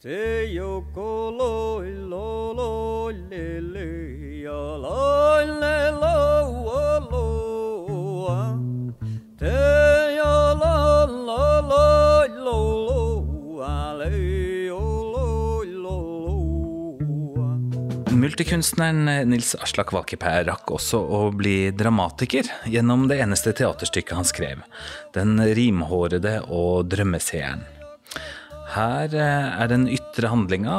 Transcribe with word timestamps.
Te 0.00 0.48
yoko 0.48 1.28
loi 1.38 1.92
lo 2.08 2.54
lo 2.56 3.10
le 3.10 3.60
le 3.60 4.40
ya 4.40 4.60
loi 4.80 5.44
le 5.44 5.90
lo 5.92 6.20
o 6.72 6.84
lo 7.10 7.24
wa 8.24 8.56
Te 9.36 9.52
ya 10.16 10.54
la 10.56 11.04
la 11.04 11.60
loi 11.60 12.28
lo 12.32 12.60
lo 12.86 13.02
wa 13.58 13.92
le 13.98 14.70
o 14.72 14.86
lo 15.12 15.26
lo 15.68 15.98
lo 16.24 16.38
wa 17.36 17.50
Multikunstneren 18.08 19.28
Nils 19.28 19.52
Aslak 19.60 19.92
Valkeapää 19.92 20.46
rakk 20.48 20.72
også 20.78 20.96
å 20.96 21.20
bli 21.28 21.74
dramatiker 21.76 22.48
gjennom 22.64 23.04
det 23.12 23.20
eneste 23.20 23.52
teaterstykket 23.52 24.16
han 24.16 24.24
skrev, 24.24 24.64
Den 25.12 25.36
rimhårede 25.36 26.38
og 26.48 26.88
drømmeseeren. 26.88 27.79
Her 28.70 29.10
eh, 29.16 29.46
er 29.64 29.70
den 29.72 29.88
ytre 29.90 30.30
handlinga 30.30 30.74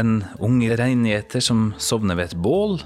en 0.00 0.16
ung 0.42 0.58
reingjeter 0.66 1.42
som 1.44 1.70
sovner 1.78 2.18
ved 2.18 2.32
et 2.32 2.38
bål. 2.42 2.80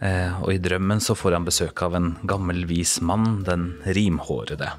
eh, 0.00 0.32
Og 0.42 0.54
i 0.54 0.60
drømmen 0.62 1.00
så 1.04 1.16
får 1.18 1.36
han 1.36 1.44
besøk 1.48 1.82
av 1.84 1.96
en 1.98 2.14
gammel, 2.24 2.64
vis 2.68 2.98
mann, 3.04 3.42
den 3.44 3.74
rimhårede. 3.84 4.70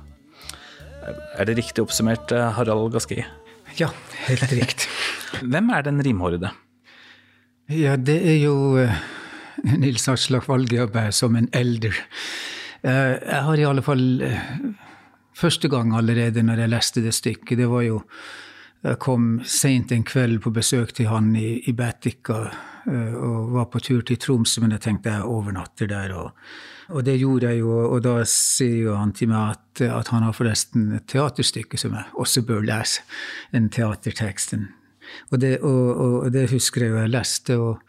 Er 1.37 1.45
det 1.47 1.57
riktig 1.59 1.83
oppsummert, 1.85 2.31
eh, 2.33 2.49
Harald 2.57 2.91
Gaski? 2.95 3.21
Ja, 3.77 3.91
helt 4.25 4.49
riktig. 4.51 4.89
Hvem 5.51 5.69
er 5.75 5.85
den 5.85 6.01
rimhårede? 6.03 6.49
Ja, 7.69 7.97
det 7.99 8.17
er 8.25 8.39
jo 8.41 8.55
eh, 8.81 8.97
Nils 9.77 10.07
Aslak 10.09 10.47
Valgjøbe 10.49 11.09
som 11.13 11.35
en 11.37 11.49
elder. 11.53 11.93
Eh, 12.81 13.13
Jeg 13.21 13.43
har 13.45 13.59
i 13.61 13.65
alle 13.67 13.83
fall 13.85 14.21
eh, 14.25 14.41
Første 15.37 15.69
gang 15.69 15.91
allerede 15.93 16.41
når 16.41 16.63
jeg 16.63 16.71
leste 16.71 17.01
det 17.05 17.11
stykket, 17.13 17.59
det 17.59 17.67
var 17.69 17.83
jo 17.85 17.99
Jeg 18.87 18.99
kom 19.03 19.41
seint 19.43 19.91
en 19.91 20.05
kveld 20.07 20.39
på 20.45 20.51
besøk 20.55 20.93
til 20.95 21.09
han 21.11 21.33
i, 21.35 21.57
i 21.67 21.73
Batika 21.75 22.37
eh, 22.87 23.15
og 23.15 23.51
var 23.57 23.67
på 23.73 23.81
tur 23.83 24.05
til 24.07 24.19
Tromsø, 24.21 24.61
men 24.63 24.75
jeg 24.77 24.83
tenkte 24.85 25.11
jeg 25.11 25.27
overnatter 25.27 25.89
der. 25.91 26.13
Og, 26.15 26.29
og 26.95 27.03
det 27.03 27.17
gjorde 27.19 27.51
jeg 27.51 27.65
jo, 27.65 27.73
og 27.89 27.99
da 28.05 28.21
sier 28.31 28.85
jo 28.85 28.95
han 28.95 29.11
til 29.17 29.33
meg 29.33 29.57
at, 29.57 29.83
at 29.89 30.11
han 30.13 30.23
har 30.23 30.35
forresten 30.37 30.93
et 30.95 31.07
teaterstykke 31.11 31.79
som 31.81 31.97
jeg 31.99 32.15
også 32.15 32.45
bør 32.47 32.63
lese. 32.69 33.03
En 33.51 33.67
teaterteksten. 33.73 34.69
og 35.31 35.41
det, 35.43 35.57
og, 35.59 35.87
og, 36.23 36.31
det 36.31 36.49
husker 36.51 36.85
jeg 36.85 36.93
jo 36.93 37.01
jeg 37.01 37.15
leste, 37.17 37.57
og, 37.59 37.83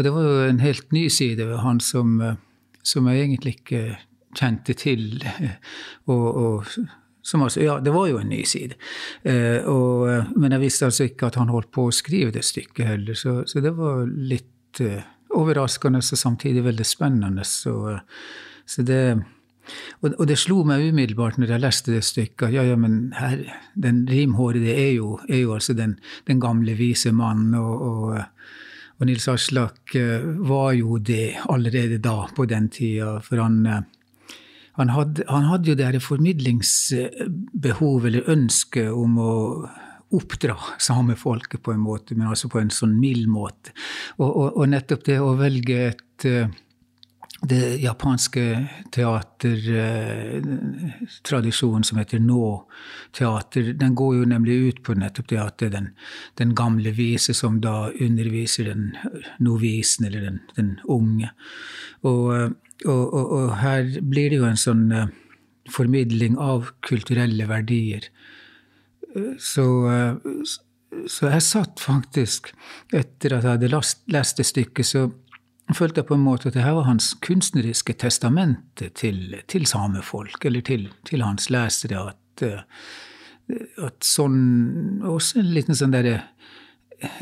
det 0.00 0.14
var 0.14 0.24
jo 0.24 0.46
en 0.48 0.62
helt 0.64 0.92
ny 0.96 1.08
side 1.12 1.46
ved 1.46 1.62
han 1.62 1.78
som, 1.84 2.20
eh, 2.24 2.38
som 2.82 3.06
jeg 3.06 3.22
egentlig 3.22 3.60
ikke 3.60 3.84
kjente 4.34 4.74
til. 4.74 5.22
eh, 5.22 5.60
Og, 6.10 6.26
og 6.34 6.66
altså, 7.20 7.60
ja, 7.60 7.78
det 7.80 7.92
var 7.94 8.08
jo 8.08 8.20
en 8.20 8.30
ny 8.32 8.42
side. 8.48 8.76
Eh, 9.22 9.66
og, 9.68 10.08
eh, 10.10 10.30
men 10.36 10.56
jeg 10.56 10.64
visste 10.64 10.88
altså 10.88 11.08
ikke 11.08 11.30
at 11.30 11.40
han 11.40 11.52
holdt 11.52 11.70
på 11.74 11.88
å 11.88 11.94
skrive 11.94 12.32
det 12.34 12.44
stykket 12.46 12.86
heller, 12.94 13.18
så, 13.18 13.40
så 13.46 13.62
det 13.64 13.74
var 13.76 14.06
litt 14.06 14.80
eh, 14.84 15.02
overraskende 15.36 16.00
og 16.00 16.22
samtidig 16.24 16.64
veldig 16.64 16.86
spennende. 16.86 17.44
Så, 17.46 17.76
eh, 17.92 18.24
så 18.66 18.86
det 18.86 19.02
og, 20.00 20.14
og 20.16 20.26
det 20.26 20.38
slo 20.40 20.62
meg 20.66 20.88
umiddelbart 20.88 21.36
når 21.38 21.54
jeg 21.54 21.62
leste 21.62 21.94
det 21.94 22.02
stykket, 22.06 22.48
at 22.48 22.54
ja, 22.56 22.64
ja, 22.66 22.78
men 22.80 23.12
her, 23.14 23.44
den 23.78 24.02
rimhårede 24.10 24.72
er 24.72 24.94
jo, 24.96 25.18
er 25.28 25.44
jo 25.44 25.54
altså 25.54 25.76
den, 25.78 25.98
den 26.26 26.40
gamle, 26.42 26.74
vise 26.78 27.12
mannen. 27.14 27.54
Og, 27.60 27.84
og, 27.86 28.50
og 28.98 29.08
Nils 29.08 29.28
Aslak 29.30 29.94
eh, 29.98 30.26
var 30.48 30.72
jo 30.78 30.98
det 30.98 31.36
allerede 31.52 32.00
da, 32.02 32.24
på 32.34 32.48
den 32.50 32.70
tida. 32.72 33.18
For 33.24 33.44
han, 33.44 33.62
han, 34.80 34.90
hadde, 34.96 35.20
han 35.28 35.44
hadde 35.50 35.68
jo 35.70 35.76
det 35.78 35.86
her 35.86 36.00
formidlingsbehov 36.02 38.06
eller 38.08 38.32
ønske 38.32 38.82
om 38.92 39.18
å 39.20 39.32
oppdra 40.16 40.56
samefolket 40.82 41.62
på 41.62 41.70
en 41.72 41.84
måte, 41.84 42.14
men 42.18 42.28
altså 42.32 42.46
på 42.50 42.58
en 42.60 42.70
sånn 42.74 42.94
mild 42.98 43.28
måte. 43.30 43.70
Og, 44.18 44.30
og, 44.30 44.48
og 44.56 44.68
nettopp 44.72 45.02
det 45.06 45.18
å 45.22 45.38
velge 45.38 45.76
et 45.92 46.20
eh, 46.26 46.48
det 47.40 47.78
japanske 47.80 48.68
teatertradisjonen 48.92 51.84
som 51.88 51.98
heter 51.98 52.18
nå-teater, 52.20 53.72
den 53.80 53.94
går 53.96 54.16
jo 54.18 54.24
nemlig 54.28 54.68
ut 54.68 54.82
på 54.84 54.94
nettopp 54.98 55.28
det 55.30 55.38
at 55.40 55.58
det 55.62 55.66
er 55.70 55.74
den, 55.78 55.88
den 56.36 56.54
gamle 56.58 56.90
vise 56.92 57.34
som 57.36 57.60
da 57.64 57.90
underviser 57.92 58.64
den 58.68 58.96
novisen, 59.40 60.04
eller 60.10 60.20
den, 60.28 60.38
den 60.58 60.70
unge. 60.84 61.30
Og, 62.04 62.52
og, 62.86 63.14
og, 63.14 63.32
og 63.36 63.56
her 63.60 63.88
blir 64.00 64.32
det 64.32 64.40
jo 64.40 64.48
en 64.48 64.60
sånn 64.60 64.86
uh, 64.94 65.08
formidling 65.70 66.38
av 66.40 66.70
kulturelle 66.86 67.46
verdier. 67.50 68.08
Så, 69.42 69.66
uh, 69.86 70.44
så 71.10 71.32
jeg 71.34 71.46
satt 71.46 71.82
faktisk, 71.82 72.52
etter 72.92 73.36
at 73.36 73.44
jeg 73.44 73.56
hadde 73.56 73.72
lest, 73.72 74.04
lest 74.12 74.40
det 74.40 74.48
stykket, 74.48 74.86
så 74.86 75.06
følte 75.76 76.02
jeg 76.02 76.08
på 76.08 76.16
en 76.18 76.24
måte 76.24 76.50
at 76.50 76.56
det 76.56 76.64
her 76.64 76.78
var 76.78 76.88
hans 76.88 77.12
kunstneriske 77.22 77.94
testamente 78.00 78.90
til, 78.98 79.36
til 79.50 79.68
samefolk, 79.70 80.44
eller 80.48 80.64
til, 80.66 80.88
til 81.06 81.22
hans 81.22 81.50
lesere. 81.52 82.10
At, 82.10 82.44
at 83.82 84.06
sånn 84.06 85.02
Også 85.06 85.40
en 85.40 85.52
liten 85.54 85.78
sånn 85.78 85.94
derre 85.94 86.22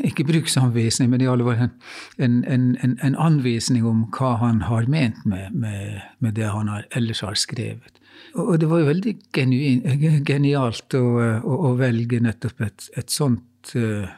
ikke 0.03 0.25
bruksanvisning, 0.27 1.09
men 1.11 1.21
i 1.23 1.29
alle 1.29 1.45
fall 1.47 1.61
en, 1.65 2.43
en, 2.43 2.75
en, 2.83 2.97
en, 3.03 3.15
anvisning 3.15 3.85
om 3.87 4.05
hva 4.15 4.35
han 4.41 4.63
har 4.67 4.89
ment 4.91 5.23
med, 5.25 5.55
med, 5.55 6.01
med 6.19 6.35
det 6.39 6.51
han 6.51 6.71
har, 6.71 6.87
ellers 6.95 7.23
har 7.25 7.37
skrevet. 7.39 7.99
Og, 8.35 8.59
det 8.61 8.69
var 8.69 8.81
jo 8.81 8.89
veldig 8.89 9.15
genuin, 9.35 9.83
genialt 10.27 10.95
å, 10.97 11.05
å, 11.39 11.59
å, 11.69 11.75
velge 11.79 12.19
nettopp 12.21 12.65
et, 12.67 12.89
et 12.99 13.13
sånt 13.13 13.71
uh, 13.79 14.09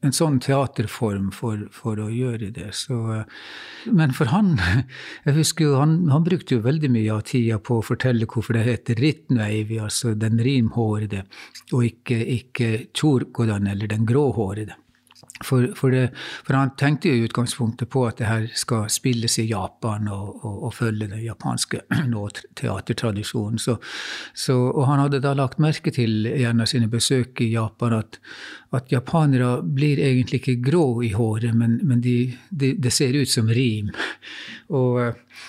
en 0.00 0.14
sånn 0.16 0.38
teaterform 0.40 1.28
for, 1.34 1.66
for, 1.74 2.00
å 2.00 2.08
gjøre 2.12 2.50
det. 2.56 2.70
Så, 2.76 2.96
men 3.92 4.14
for 4.16 4.32
han 4.32 4.54
jeg 5.26 5.36
husker 5.36 5.68
jo, 5.68 5.74
han, 5.80 5.96
han, 6.12 6.24
brukte 6.24 6.56
jo 6.56 6.64
veldig 6.64 6.92
mye 6.92 7.16
av 7.18 7.24
tida 7.28 7.60
på 7.60 7.80
å 7.80 7.84
fortelle 7.84 8.28
hvorfor 8.30 8.56
det 8.56 8.66
heter 8.68 9.00
Ritnveivi, 9.00 9.80
altså 9.82 10.14
den 10.18 10.40
rimhårede, 10.44 11.26
og 11.72 11.84
ikke, 11.86 12.20
ikke 12.38 12.70
Tjorkodan 12.96 13.68
eller 13.70 13.90
den 13.92 14.08
gråhårede. 14.08 14.78
For, 15.44 15.70
for, 15.74 15.90
det, 15.90 16.10
for, 16.44 16.52
han 16.52 16.74
tenkte 16.76 17.08
jo 17.08 17.16
i 17.16 17.24
utgangspunktet 17.24 17.88
på 17.88 18.02
at 18.04 18.18
det 18.20 18.28
her 18.28 18.46
skal 18.58 18.90
spilles 18.92 19.38
i 19.40 19.46
Japan 19.48 20.10
og, 20.12 20.44
og, 20.44 20.58
og 20.68 20.74
følge 20.76 21.08
den 21.08 21.22
japanske 21.24 21.80
teatertradisjonen. 22.60 23.58
Så, 23.58 23.78
så, 24.34 24.56
og 24.68 24.84
han 24.90 25.00
hadde 25.00 25.22
da 25.24 25.32
lagt 25.38 25.60
merke 25.62 25.94
til 25.96 26.28
gjennom 26.28 26.68
sine 26.68 26.90
besøk 26.92 27.40
i 27.40 27.52
Japan 27.54 27.96
at, 28.02 28.20
at 28.76 28.92
japanere 28.92 29.62
blir 29.64 30.02
egentlig 30.04 30.42
ikke 30.42 30.58
grå 30.70 30.84
i 31.08 31.14
håret, 31.16 31.56
men, 31.56 31.80
men 31.88 32.04
de, 32.04 32.18
de, 32.50 32.74
det 32.76 32.92
ser 32.92 33.16
ut 33.16 33.30
som 33.30 33.48
rim. 33.48 33.90
Og, 34.70 35.00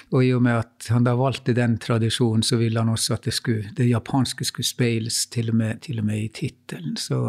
og, 0.09 0.23
i 0.25 0.31
og 0.33 0.41
med 0.41 0.63
at 0.63 0.87
han 0.89 1.03
da 1.05 1.11
valgte 1.13 1.53
den 1.53 1.75
tradisjonen, 1.77 2.41
så 2.41 2.57
ville 2.57 2.81
han 2.81 2.89
også 2.89 3.19
at 3.19 3.27
det, 3.27 3.35
skulle, 3.37 3.69
det 3.77 3.85
japanske 3.85 4.47
skulle 4.47 4.65
speiles 4.65 5.27
til 5.29 5.51
og 5.53 5.59
med, 5.59 5.83
til 5.85 6.01
og 6.01 6.07
med 6.07 6.23
i 6.23 6.31
tittelen. 6.33 6.95
Så 6.97 7.19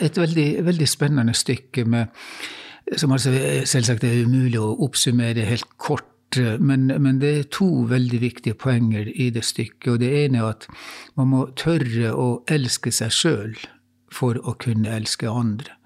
et 0.00 0.18
veldig, 0.18 0.64
veldig 0.64 0.88
spennende 0.88 1.34
stykke 1.34 1.84
med, 1.84 2.12
som 2.96 3.12
altså 3.12 3.32
selvsagt 3.68 4.04
er 4.04 4.24
umulig 4.24 4.60
å 4.60 4.76
oppsummere 4.86 5.48
helt 5.48 5.68
kort. 5.76 6.06
Men, 6.36 6.86
men, 7.00 7.22
det 7.22 7.28
er 7.32 7.46
to 7.52 7.86
veldig 7.88 8.20
viktige 8.20 8.56
poenger 8.60 9.08
i 9.08 9.30
det 9.32 9.46
stykket. 9.48 9.88
Og 9.94 10.00
det 10.02 10.10
ene 10.24 10.42
er 10.42 10.50
at 10.52 10.68
man 11.16 11.30
må 11.32 11.46
tørre 11.56 12.12
å 12.12 12.28
elske 12.52 12.92
seg 12.92 13.14
sjøl 13.16 13.56
for 14.12 14.36
å 14.44 14.52
kunne 14.60 14.92
elske 14.92 15.28
andre. 15.28 15.78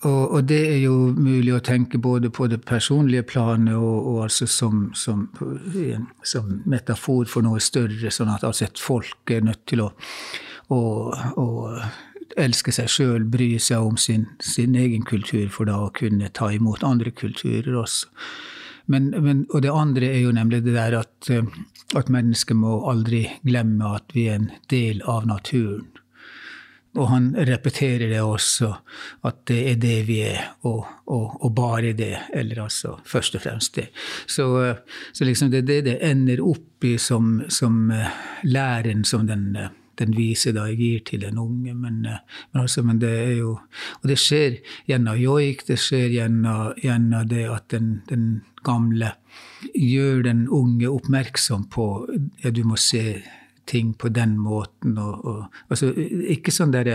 Og, 0.00 0.30
og, 0.30 0.44
det 0.48 0.60
er 0.64 0.78
jo 0.80 0.94
mulig 1.12 1.52
å 1.52 1.60
tenke 1.60 1.98
både 2.00 2.30
på 2.32 2.46
det 2.48 2.62
personlige 2.64 3.26
planet 3.34 3.76
og, 3.76 4.06
og 4.08 4.22
altså 4.24 4.46
som, 4.48 4.86
som, 4.96 5.26
som, 6.24 6.54
metafor 6.64 7.28
for 7.28 7.44
noe 7.44 7.60
større, 7.60 8.08
sånn 8.08 8.32
at 8.32 8.46
altså 8.48 8.64
et 8.64 8.80
folk 8.80 9.34
er 9.34 9.44
nødt 9.44 9.66
til 9.68 9.84
å, 9.84 9.90
å, 10.72 10.80
å 11.36 11.46
elske 12.38 12.72
seg 12.74 12.90
sjøl, 12.90 13.24
bry 13.30 13.54
seg 13.58 13.82
om 13.82 13.98
sin, 14.00 14.26
sin, 14.40 14.76
egen 14.78 15.04
kultur, 15.06 15.48
for 15.50 15.70
da 15.70 15.78
å 15.86 15.92
kunne 15.96 16.30
ta 16.34 16.50
imot 16.54 16.84
andre 16.86 17.10
kulturer 17.10 17.74
også. 17.82 18.10
Men, 18.90 19.10
men, 19.22 19.44
og 19.54 19.62
det 19.62 19.70
andre 19.70 20.08
er 20.10 20.24
jo 20.24 20.34
nemlig 20.34 20.64
det 20.64 20.74
der 20.74 20.96
at, 20.98 21.30
eh, 21.30 21.46
at 21.94 22.10
mennesket 22.10 22.58
må 22.58 22.80
aldri 22.90 23.26
glemme 23.46 23.94
at 24.00 24.14
vi 24.16 24.26
er 24.30 24.40
en 24.40 24.50
del 24.72 25.02
av 25.06 25.28
naturen. 25.30 25.86
Og 26.98 27.06
han 27.06 27.28
repeterer 27.46 28.10
det 28.10 28.18
også, 28.18 28.72
at 29.22 29.44
det 29.46 29.60
er 29.70 29.76
det 29.78 29.98
vi 30.08 30.16
er, 30.26 30.40
og, 30.66 30.88
og, 31.06 31.36
og 31.38 31.52
bare 31.54 31.92
det. 31.94 32.16
Eller 32.34 32.64
altså 32.64 32.96
først 33.06 33.38
og 33.38 33.44
fremst 33.44 33.78
det. 33.78 33.90
Så, 34.26 34.48
eh, 34.64 34.80
så 35.12 35.28
liksom 35.28 35.52
det 35.52 35.62
er 35.62 35.68
det 35.68 35.82
det 35.86 35.98
ender 36.10 36.42
opp 36.42 36.84
i 36.84 36.96
som, 36.98 37.44
som 37.48 37.92
eh, 37.94 38.10
læren 38.42 39.04
som 39.06 39.28
den 39.30 39.52
den 39.98 40.14
vise 40.16 40.52
da 40.56 40.66
jeg 40.70 40.78
gir 40.80 41.02
til 41.10 41.24
den 41.24 41.38
unge. 41.40 41.74
Men, 41.74 42.04
eh, 42.06 42.20
men, 42.52 42.62
altså, 42.62 42.82
men 42.82 43.00
det 43.02 43.10
er 43.10 43.34
jo 43.40 43.58
Og 44.02 44.08
det 44.08 44.18
skjer 44.18 44.60
gjennom 44.88 45.16
joik, 45.16 45.66
det 45.66 45.78
skjer 45.78 46.08
gjennom, 46.14 46.72
gjennom 46.82 47.28
det 47.28 47.44
at 47.48 47.68
den, 47.70 48.00
den, 48.08 48.42
gamle 48.60 49.14
gjør 49.72 50.22
den 50.26 50.42
unge 50.52 50.88
oppmerksom 50.90 51.62
på 51.72 51.84
ja, 52.42 52.50
du 52.50 52.60
må 52.68 52.76
se 52.76 53.22
ting 53.64 53.94
på 53.94 54.10
den 54.12 54.34
måten. 54.36 54.98
Og, 54.98 55.24
og, 55.24 55.60
altså, 55.72 55.94
ikke 55.96 56.52
sånn 56.52 56.74
der, 56.74 56.90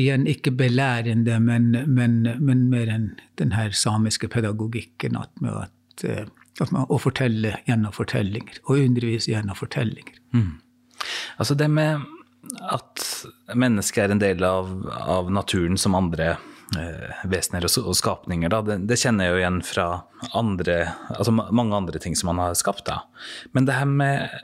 igjen, 0.00 0.24
ikke 0.30 0.54
belærende, 0.56 1.36
men, 1.42 1.74
men, 1.90 2.22
men 2.40 2.64
mer 2.72 2.88
enn 2.94 3.10
den 3.40 3.52
her 3.52 3.74
samiske 3.76 4.30
pedagogikken. 4.32 5.18
At, 5.20 5.32
med 5.44 5.66
at, 5.66 6.06
eh, 6.08 6.24
at 6.62 6.72
man, 6.72 6.88
å 6.88 7.00
fortelle 7.02 7.58
gjennom 7.68 7.92
fortellinger. 7.92 8.62
Og 8.68 8.80
undervise 8.86 9.34
gjennom 9.34 9.58
fortellinger. 9.58 10.20
Mm. 10.32 10.52
Altså 11.42 11.56
det 11.58 11.68
med 11.70 12.04
at 12.60 13.04
mennesket 13.54 14.04
er 14.04 14.14
en 14.14 14.22
del 14.22 14.44
av, 14.46 14.70
av 14.90 15.30
naturen 15.32 15.78
som 15.80 15.96
andre 15.98 16.34
eh, 16.78 17.24
vesener 17.30 17.66
og, 17.66 17.76
og 17.82 17.98
skapninger, 17.98 18.52
det, 18.68 18.78
det, 18.88 18.98
kjenner 19.00 19.28
jeg 19.28 19.34
jo 19.34 19.42
igjen 19.42 19.60
fra 19.66 19.88
andre, 20.36 20.78
altså 21.14 21.34
mange 21.34 21.76
andre 21.76 22.02
ting 22.02 22.16
som 22.18 22.32
man 22.32 22.42
har 22.42 22.56
skapt. 22.58 22.86
da. 22.88 23.02
Men 23.56 23.68
det 23.68 23.78
her 23.78 23.90
med 23.90 24.34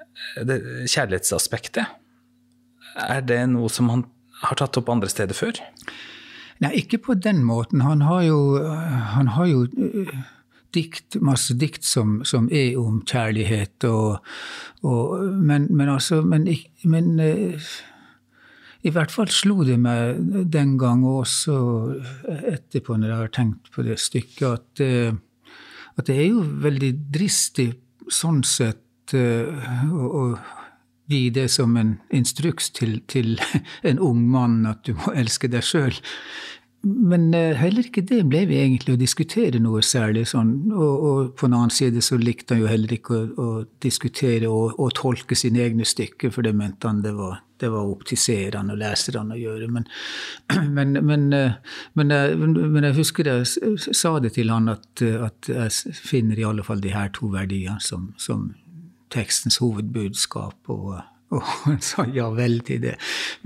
det, 0.48 0.60
kjærlighetsaspektet, 0.90 1.96
er 3.00 3.22
det 3.24 3.44
noe 3.52 3.70
som 3.72 3.90
han 3.92 4.06
har 4.44 4.58
tatt 4.58 4.78
opp 4.80 4.90
andre 4.92 5.10
steder 5.12 5.36
før? 5.36 5.60
Nei, 6.60 6.74
ikke 6.82 7.00
på 7.06 7.16
den 7.16 7.42
måten. 7.46 7.84
Han 7.86 8.04
har 8.04 8.22
jo, 8.26 8.40
han 9.14 9.32
har 9.36 9.48
jo 9.48 9.62
uh, 9.64 10.12
dikt, 10.76 11.16
masse 11.24 11.56
dikt 11.56 11.86
som, 11.88 12.18
som, 12.28 12.50
er 12.52 12.76
om 12.80 13.00
kjærlighet, 13.08 13.86
og, 13.88 14.20
og, 14.84 15.14
men, 15.40 15.68
men, 15.70 15.88
altså 15.88 16.20
Men, 16.22 16.48
men 16.84 17.14
uh, 17.20 17.70
i 18.80 18.92
hvert 18.94 19.12
fall 19.12 19.28
slo 19.32 19.64
det 19.66 19.76
meg 19.80 20.20
den 20.52 20.76
gang 20.80 21.02
også 21.04 21.56
etterpå, 22.26 22.96
når 22.96 23.10
jeg 23.10 23.18
har 23.18 23.34
tenkt 23.36 23.72
på 23.74 23.84
det 23.84 23.98
stykket, 24.00 24.46
at, 24.48 24.84
eh, 24.84 25.12
at 26.00 26.08
det 26.08 26.16
er 26.16 26.30
jo 26.30 26.46
veldig 26.64 26.94
dristig 27.12 27.68
sånn 28.10 28.40
sett 28.46 29.14
eh, 29.16 29.50
å 29.92 30.24
gi 31.10 31.26
det 31.34 31.48
som 31.50 31.74
en 31.76 31.96
instruks 32.14 32.70
til, 32.76 33.00
til, 33.10 33.34
en 33.88 34.00
ung 34.00 34.22
mann 34.30 34.62
at 34.70 34.84
du 34.86 34.94
må 34.96 35.12
elske 35.18 35.50
deg 35.50 35.66
sjøl. 35.66 36.00
Men 36.82 37.34
eh, 37.34 37.52
heller 37.60 37.84
ikke 37.84 38.06
det 38.08 38.22
ble 38.30 38.46
vi 38.48 38.56
egentlig 38.56 38.94
å 38.94 39.00
diskutere 39.00 39.60
noe 39.60 39.82
særlig. 39.84 40.24
sånn, 40.30 40.72
Og, 40.72 41.04
og 41.08 41.34
på 41.36 41.46
en 41.46 41.56
annen 41.58 41.74
side 41.74 42.00
så 42.04 42.16
likte 42.16 42.56
han 42.56 42.62
jo 42.62 42.70
heller 42.70 42.94
ikke 42.96 43.18
å, 43.18 43.26
å 43.36 43.48
diskutere 43.84 44.48
og, 44.48 44.78
og, 44.78 44.94
tolke 44.96 45.36
sine 45.36 45.60
egne 45.60 45.84
stykker, 45.84 46.32
for 46.32 46.46
det 46.46 46.54
mente 46.56 46.88
han 46.88 47.02
det 47.04 47.12
var, 47.18 47.42
det 47.60 47.68
var 47.74 47.90
opp 47.92 48.06
til 48.08 48.20
seerne 48.20 48.72
og 48.72 48.80
leserne 48.80 49.36
å 49.36 49.42
gjøre. 49.42 49.68
Men, 49.76 49.88
men, 50.78 50.96
men, 51.04 51.28
eh, 51.36 51.60
men, 52.00 52.16
eh, 52.16 52.32
men 52.40 52.88
jeg 52.88 52.96
husker 53.02 53.28
jeg 53.28 53.76
sa 53.76 54.16
det 54.18 54.32
til 54.38 54.52
han 54.54 54.72
at, 54.72 55.04
at 55.04 55.52
jeg 55.52 55.96
finner 56.00 56.40
i 56.40 56.48
alle 56.48 56.64
fall 56.64 56.80
de 56.80 56.96
her 56.96 57.12
to 57.12 57.28
verdiene 57.34 57.76
som, 57.84 58.14
som 58.16 58.54
tekstens 59.12 59.60
hovedbudskap. 59.60 60.72
og 60.72 61.02
og 61.34 61.46
han 61.64 61.78
sa 61.84 62.06
ja 62.10 62.28
vel 62.34 62.60
til 62.66 62.82
det. 62.82 62.96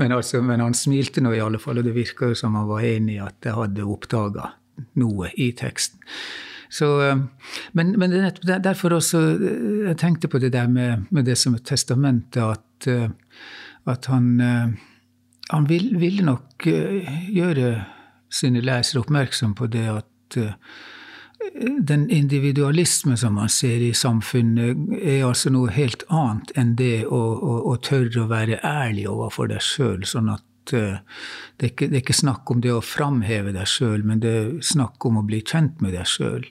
Men, 0.00 0.14
altså, 0.16 0.40
men 0.42 0.62
han 0.64 0.76
smilte 0.76 1.22
nå 1.24 1.34
i 1.36 1.42
alle 1.44 1.60
fall, 1.62 1.80
og 1.80 1.86
det 1.86 1.94
virka 1.96 2.32
jo 2.32 2.38
som 2.38 2.56
han 2.58 2.68
var 2.70 2.86
enig 2.86 3.18
i 3.18 3.22
at 3.24 3.44
jeg 3.44 3.58
hadde 3.58 3.86
oppdaga 3.86 4.50
noe 5.00 5.30
i 5.38 5.52
teksten. 5.56 6.00
Så, 6.74 6.88
eh, 7.06 7.20
men, 7.72 7.92
men 7.98 8.14
derfor 8.42 8.96
også 8.96 9.20
eh, 9.36 9.88
Jeg 9.88 9.98
tenkte 10.00 10.28
på 10.28 10.40
det 10.42 10.52
der 10.52 10.66
med, 10.66 11.04
med 11.10 11.24
det 11.28 11.36
som 11.38 11.54
et 11.54 11.62
testamente, 11.66 12.42
at, 12.42 12.88
eh, 12.90 13.10
at 13.86 14.06
han, 14.10 14.40
han 15.50 15.68
ville 15.68 15.98
vil 16.00 16.24
nok 16.24 16.64
gjøre 16.64 17.74
sine 18.32 18.62
lesere 18.64 19.04
oppmerksom 19.04 19.52
på 19.54 19.68
det 19.70 19.84
at 19.92 20.38
den 21.80 22.08
individualisme 22.10 23.16
som 23.16 23.34
man 23.38 23.48
ser 23.48 23.82
i 23.82 23.92
samfunnet, 23.94 24.80
er 25.00 25.26
altså 25.28 25.52
noe 25.54 25.72
helt 25.74 26.04
annet 26.08 26.52
enn 26.58 26.74
det 26.78 27.06
å, 27.06 27.20
å, 27.20 27.60
å 27.72 27.76
tørre 27.84 28.24
å 28.24 28.30
være 28.30 28.60
ærlig 28.64 29.06
overfor 29.10 29.52
deg 29.52 29.62
sjøl. 29.64 30.02
Sånn 30.08 30.32
at 30.32 30.74
uh, 30.74 30.98
det, 31.56 31.66
er 31.66 31.70
ikke, 31.72 31.88
det, 31.88 31.98
er 31.98 32.02
ikke, 32.02 32.18
snakk 32.24 32.50
om 32.50 32.64
det 32.64 32.74
å 32.74 32.82
framheve 32.84 33.54
deg 33.54 33.70
sjøl, 33.70 34.04
men 34.06 34.24
det 34.24 34.34
er 34.40 34.50
snakk 34.64 35.04
om 35.08 35.20
å 35.20 35.26
bli 35.26 35.42
kjent 35.44 35.80
med 35.84 35.96
deg 35.96 36.08
sjøl. 36.10 36.48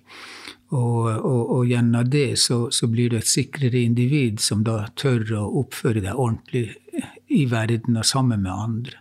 Og, 0.74 1.06
og, 1.06 1.42
og, 1.54 1.68
gjennom 1.70 2.08
det 2.10 2.40
så, 2.42 2.66
så, 2.74 2.88
blir 2.90 3.12
du 3.12 3.20
et 3.20 3.30
sikrere 3.30 3.84
individ 3.84 4.42
som 4.42 4.64
da 4.66 4.88
tør 4.98 5.36
å 5.38 5.44
oppføre 5.62 6.02
deg 6.02 6.18
ordentlig 6.18 6.72
i 7.30 7.44
verden 7.52 8.00
og 8.00 8.08
sammen 8.10 8.42
med 8.42 8.54
andre. 8.54 8.98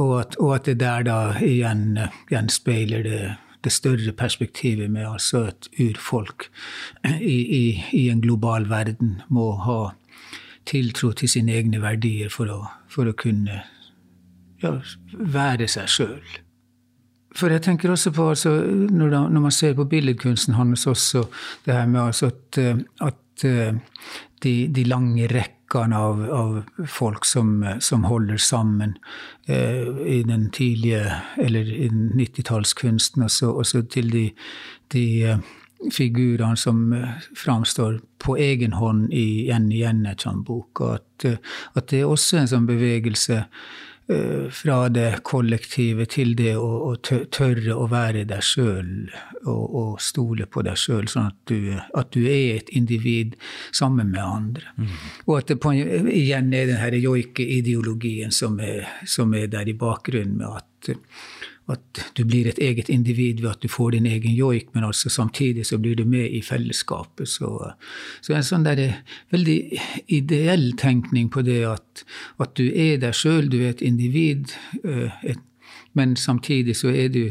Og 0.00 0.12
at, 0.22 0.36
og 0.40 0.56
at 0.56 0.66
det 0.70 0.80
der 0.80 1.04
da 1.06 1.18
igjen 1.44 2.00
gjenspeiler 2.32 3.06
det 3.06 3.22
det 3.64 3.72
større 3.72 4.12
perspektivet 4.16 4.90
med 4.90 5.06
altså 5.06 5.46
et 5.50 5.68
urfolk 5.80 6.48
i, 7.04 7.36
i, 7.36 7.64
i, 7.92 8.08
en 8.10 8.20
global 8.20 8.68
verden 8.70 9.20
må 9.28 9.52
ha 9.66 9.80
tiltro 10.66 11.12
til 11.12 11.30
sine 11.30 11.54
egne 11.58 11.82
verdier 11.82 12.30
for 12.30 12.50
å, 12.50 12.60
for 12.90 13.10
å 13.10 13.16
kunne 13.18 13.62
ja, 14.62 14.76
være 15.12 15.68
seg 15.70 15.90
sjøl. 15.90 16.38
For 17.32 17.48
jeg 17.54 17.64
tenker 17.64 17.90
også 17.90 18.12
på, 18.12 18.28
altså, 18.34 18.52
når, 18.68 19.14
da, 19.14 19.22
når, 19.32 19.46
man 19.46 19.54
ser 19.54 19.74
på 19.78 19.88
billedkunsten 19.88 20.58
hans 20.58 20.86
også, 20.86 21.24
det 21.64 21.74
her 21.74 21.88
med 21.88 22.02
altså 22.02 22.28
at, 22.28 22.60
at 23.00 23.46
de, 24.42 24.54
de 24.68 24.84
lange 24.84 25.26
rekkene 25.30 25.61
rekkene 25.72 25.96
av, 25.96 26.30
av, 26.30 26.62
folk 26.86 27.24
som, 27.24 27.64
som, 27.80 28.04
holder 28.04 28.36
sammen 28.36 28.96
eh, 29.46 29.88
i 30.06 30.22
den 30.22 30.50
tidlige, 30.50 31.22
eller 31.36 31.60
i 31.60 31.88
90-tallskunsten, 31.88 33.22
og 33.22 33.58
også 33.58 33.82
til 33.90 34.10
de, 34.10 34.32
de 34.92 35.24
eh, 35.24 35.38
figurene 35.90 36.56
som 36.56 36.92
eh, 36.92 37.08
framstår 37.36 38.00
på 38.18 38.36
egen 38.36 38.72
hånd 38.72 39.12
i 39.12 39.46
igjen 39.46 39.72
igjen 39.72 40.06
et 40.06 40.22
sånn 40.22 40.44
bok. 40.44 40.80
Og 40.80 40.94
at, 41.00 41.24
eh, 41.24 41.38
at 41.74 41.88
det 41.88 42.02
er 42.02 42.10
også 42.10 42.38
en 42.38 42.48
sånn 42.48 42.66
bevegelse 42.66 43.44
fra 44.52 44.88
det 44.92 45.22
kollektive 45.24 46.04
til 46.10 46.34
det 46.36 46.56
å, 46.58 46.90
å 46.90 46.96
tørre 47.02 47.76
å 47.78 47.86
være 47.90 48.24
deg 48.28 48.42
sjøl 48.44 48.88
og, 49.44 49.62
og, 49.62 49.92
stole 50.02 50.46
på 50.50 50.64
deg 50.66 50.78
sjøl, 50.78 51.06
sånn 51.08 51.30
at 51.30 51.38
du, 51.48 51.70
at 51.98 52.10
du, 52.14 52.20
er 52.26 52.58
et 52.58 52.72
individ 52.74 53.36
sammen 53.70 54.10
med 54.12 54.22
andre. 54.22 54.74
Mm. 54.76 54.90
Og 55.26 55.36
at 55.38 55.52
det 55.52 55.58
på, 55.62 55.72
igjen 55.76 56.52
er 56.56 56.72
den 56.72 56.98
joike-ideologien 56.98 58.34
som, 58.34 58.58
som, 59.06 59.34
er 59.38 59.48
der 59.52 59.70
i 59.70 59.76
bakgrunnen, 59.78 60.36
med 60.42 60.60
at 60.62 60.68
at 61.70 62.00
du 62.16 62.24
blir 62.26 62.48
et 62.50 62.58
eget 62.58 62.88
individ 62.90 63.40
ved 63.42 63.50
at 63.52 63.62
du 63.62 63.70
får 63.70 63.94
din 63.94 64.06
egen 64.10 64.34
joik, 64.34 64.72
men 64.74 64.84
altså 64.84 65.10
samtidig 65.12 65.66
så 65.66 65.78
blir 65.78 65.96
du 65.96 66.04
med 66.04 66.30
i 66.34 66.42
fellesskapet. 66.42 67.28
Så, 67.28 67.52
så 68.20 68.34
en 68.34 68.46
sånn 68.46 68.66
der, 68.66 68.82
veldig 69.32 69.58
ideell 70.12 70.72
tenkning 70.80 71.30
på 71.32 71.44
det 71.46 71.60
at, 71.70 72.04
at 72.42 72.56
du 72.58 72.66
er 72.68 72.98
deg 73.02 73.14
sjøl, 73.16 73.50
du 73.52 73.60
er 73.62 73.76
et 73.76 73.84
individ, 73.84 74.54
eh, 74.82 75.36
men 75.98 76.16
samtidig 76.18 76.76
så 76.80 76.92
er 76.92 77.12
du 77.14 77.24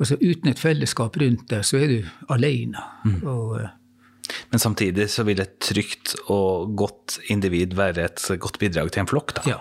altså 0.00 0.16
Uten 0.16 0.48
et 0.48 0.56
fellesskap 0.56 1.18
rundt 1.20 1.50
deg, 1.50 1.60
så 1.66 1.76
er 1.76 1.90
du 1.90 2.06
alene. 2.32 2.80
Mm. 3.04 3.18
Og, 3.28 3.58
eh, 3.60 4.38
men 4.48 4.62
samtidig 4.62 5.10
så 5.12 5.26
vil 5.28 5.42
et 5.44 5.58
trygt 5.60 6.14
og 6.32 6.72
godt 6.78 7.18
individ 7.28 7.76
være 7.76 8.06
et 8.08 8.24
godt 8.40 8.56
bidrag 8.62 8.88
til 8.94 9.04
en 9.04 9.10
flokk, 9.10 9.36
da? 9.36 9.44
Ja, 9.50 9.58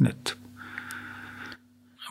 nettopp. 0.00 0.43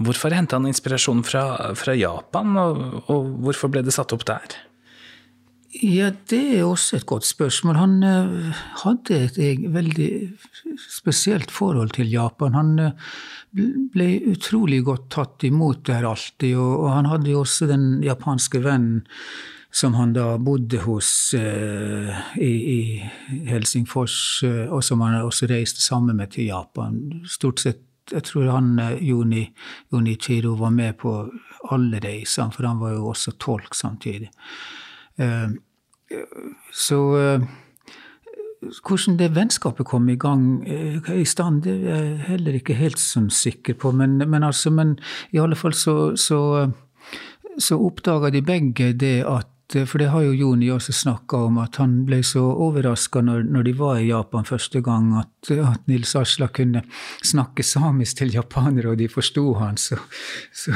Hvorfor 0.01 0.33
henta 0.33 0.57
han 0.57 0.69
inspirasjon 0.69 1.21
fra, 1.25 1.73
fra 1.77 1.93
Japan, 1.93 2.55
og, 2.57 2.85
og, 3.11 3.33
hvorfor 3.45 3.69
ble 3.73 3.83
det 3.85 3.93
satt 3.93 4.13
opp 4.15 4.25
der? 4.25 4.55
Ja, 5.73 6.11
det 6.29 6.41
er 6.57 6.67
også 6.67 6.99
et 6.99 7.07
godt 7.09 7.25
spørsmål. 7.25 7.77
Han 7.79 7.93
uh, 8.05 8.63
hadde 8.83 9.23
et, 9.25 9.63
veldig 9.73 10.09
spesielt 10.81 11.53
forhold 11.53 11.95
til 11.97 12.11
Japan. 12.13 12.57
Han 12.57 12.73
uh, 12.79 13.15
ble 13.93 14.09
utrolig 14.33 14.83
godt 14.85 15.09
tatt 15.13 15.45
imot 15.49 15.85
der 15.89 16.05
alltid, 16.09 16.53
og, 16.57 16.75
og, 16.83 16.91
han 16.93 17.09
hadde 17.09 17.33
jo 17.33 17.41
også 17.41 17.69
den 17.69 17.87
japanske 18.05 18.61
vennen 18.65 19.01
som 19.73 19.95
han 19.97 20.11
da 20.13 20.35
bodde 20.37 20.83
hos 20.85 21.09
uh, 21.33 22.13
i, 22.37 22.53
i, 22.53 23.41
Helsingfors, 23.49 24.17
og 24.69 24.83
som 24.85 25.01
han 25.01 25.21
også 25.23 25.49
reiste 25.49 25.81
sammen 25.81 26.21
med 26.21 26.35
til 26.35 26.51
Japan. 26.51 27.01
Stort 27.29 27.65
sett 27.65 27.81
jeg 28.11 28.23
tror 28.27 28.51
han 28.51 28.79
eh, 28.79 29.03
Joni, 29.07 29.43
Joni 29.91 30.15
Chido 30.19 30.55
var 30.59 30.73
med 30.75 30.97
på 31.01 31.15
alle 31.71 31.99
reisene, 32.03 32.51
for 32.51 32.67
han 32.67 32.81
var 32.81 32.95
jo 32.97 33.11
også 33.13 33.35
tolk 33.41 33.75
samtidig. 33.77 34.29
Eh, 35.17 35.53
så 36.73 36.99
eh, 37.19 37.45
hvordan 38.63 39.17
det 39.19 39.33
vennskapet 39.35 39.87
kom 39.87 40.07
i 40.09 40.15
gang 40.19 40.63
i 40.63 41.25
stand, 41.27 41.63
det 41.65 41.73
er 41.83 42.03
jeg 42.03 42.19
heller 42.29 42.59
ikke 42.59 42.77
helt 42.79 42.99
som 42.99 43.29
sikker 43.29 43.75
på. 43.75 43.91
Men, 43.91 44.17
men, 44.23 44.43
altså, 44.43 44.71
men 44.71 44.97
i 45.31 45.41
alle 45.43 45.57
fall 45.59 45.75
så, 45.75 46.15
så, 46.15 46.69
så 47.59 47.79
oppdaga 47.79 48.31
de 48.31 48.43
begge 48.45 48.93
det 48.95 49.17
at 49.27 49.52
for 49.89 50.01
det 50.01 50.09
har 50.13 50.21
jo 50.25 50.33
Joni 50.37 50.69
også 50.73 50.93
snakka 50.93 51.39
om, 51.47 51.57
at 51.63 51.79
han 51.81 51.95
ble 52.07 52.19
så 52.25 52.41
overraska 52.43 53.23
når, 53.25 53.45
når, 53.49 53.65
de 53.67 53.73
var 53.79 53.99
i 53.99 54.09
Japan 54.09 54.45
første 54.47 54.81
gang, 54.85 55.11
at, 55.19 55.51
at 55.55 55.87
Nils 55.89 56.13
Asla 56.19 56.47
kunne 56.53 56.83
snakke 57.25 57.65
samisk 57.65 58.19
til 58.21 58.33
japanere, 58.35 58.93
og 58.93 59.01
de 59.01 59.09
forsto 59.11 59.45
han. 59.59 59.79
Så, 59.81 59.97
så, 60.53 60.75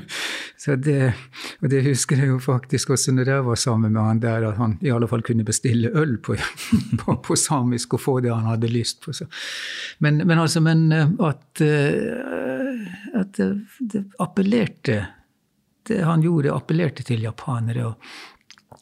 så 0.62 0.76
det, 0.76 1.12
Og 1.60 1.70
det 1.70 1.84
husker 1.84 2.22
jeg 2.22 2.32
jo 2.32 2.38
faktisk 2.40 2.90
også 2.96 3.12
når 3.12 3.32
jeg 3.34 3.46
var 3.46 3.60
sammen 3.60 3.92
med 3.92 4.02
han 4.02 4.22
der, 4.22 4.48
at 4.48 4.56
han 4.56 4.78
i 4.80 4.92
alle 4.92 5.08
fall 5.08 5.22
kunne 5.26 5.44
bestille 5.44 5.92
øl 5.94 6.16
på, 6.18 6.36
på, 7.04 7.20
på 7.24 7.36
samisk 7.36 7.94
og 7.94 8.00
få 8.00 8.18
det 8.24 8.34
han 8.34 8.48
hadde 8.48 8.72
lyst 8.72 9.04
på. 9.04 9.12
Men, 10.00 10.26
men 10.26 10.38
altså, 10.38 10.60
men 10.60 10.90
eh, 10.92 11.08
at, 11.28 11.60
eh, 11.60 13.20
at 13.20 13.36
det, 13.36 13.54
det 13.92 14.04
appellerte 14.20 15.02
Det 15.88 16.02
han 16.04 16.22
gjorde, 16.22 16.52
appellerte 16.54 17.02
til 17.06 17.22
japanere. 17.22 17.86
og 17.86 17.96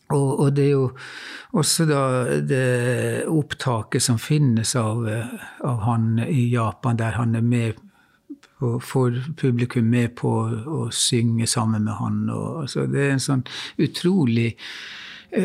og, 0.09 0.52
det 0.57 0.64
er 0.64 0.71
jo 0.71 0.85
også 1.52 1.85
da 1.85 2.02
det 2.40 3.26
opptaket 3.28 4.02
som 4.02 4.17
finnes 4.19 4.73
av, 4.76 5.05
av 5.61 5.83
han 5.85 6.19
i 6.25 6.49
Japan, 6.49 6.97
der 6.97 7.19
han 7.19 7.35
er 7.37 7.45
med 7.45 7.76
og 8.64 8.81
får 8.83 9.21
publikum 9.38 9.85
med 9.93 10.17
på 10.19 10.31
å 10.49 10.88
synge 10.95 11.47
sammen 11.47 11.85
med 11.87 11.95
han. 12.00 12.23
Og, 12.33 12.62
altså, 12.64 12.87
det 12.90 13.05
er 13.05 13.12
en 13.14 13.23
sånn 13.23 13.45
utrolig 13.78 14.55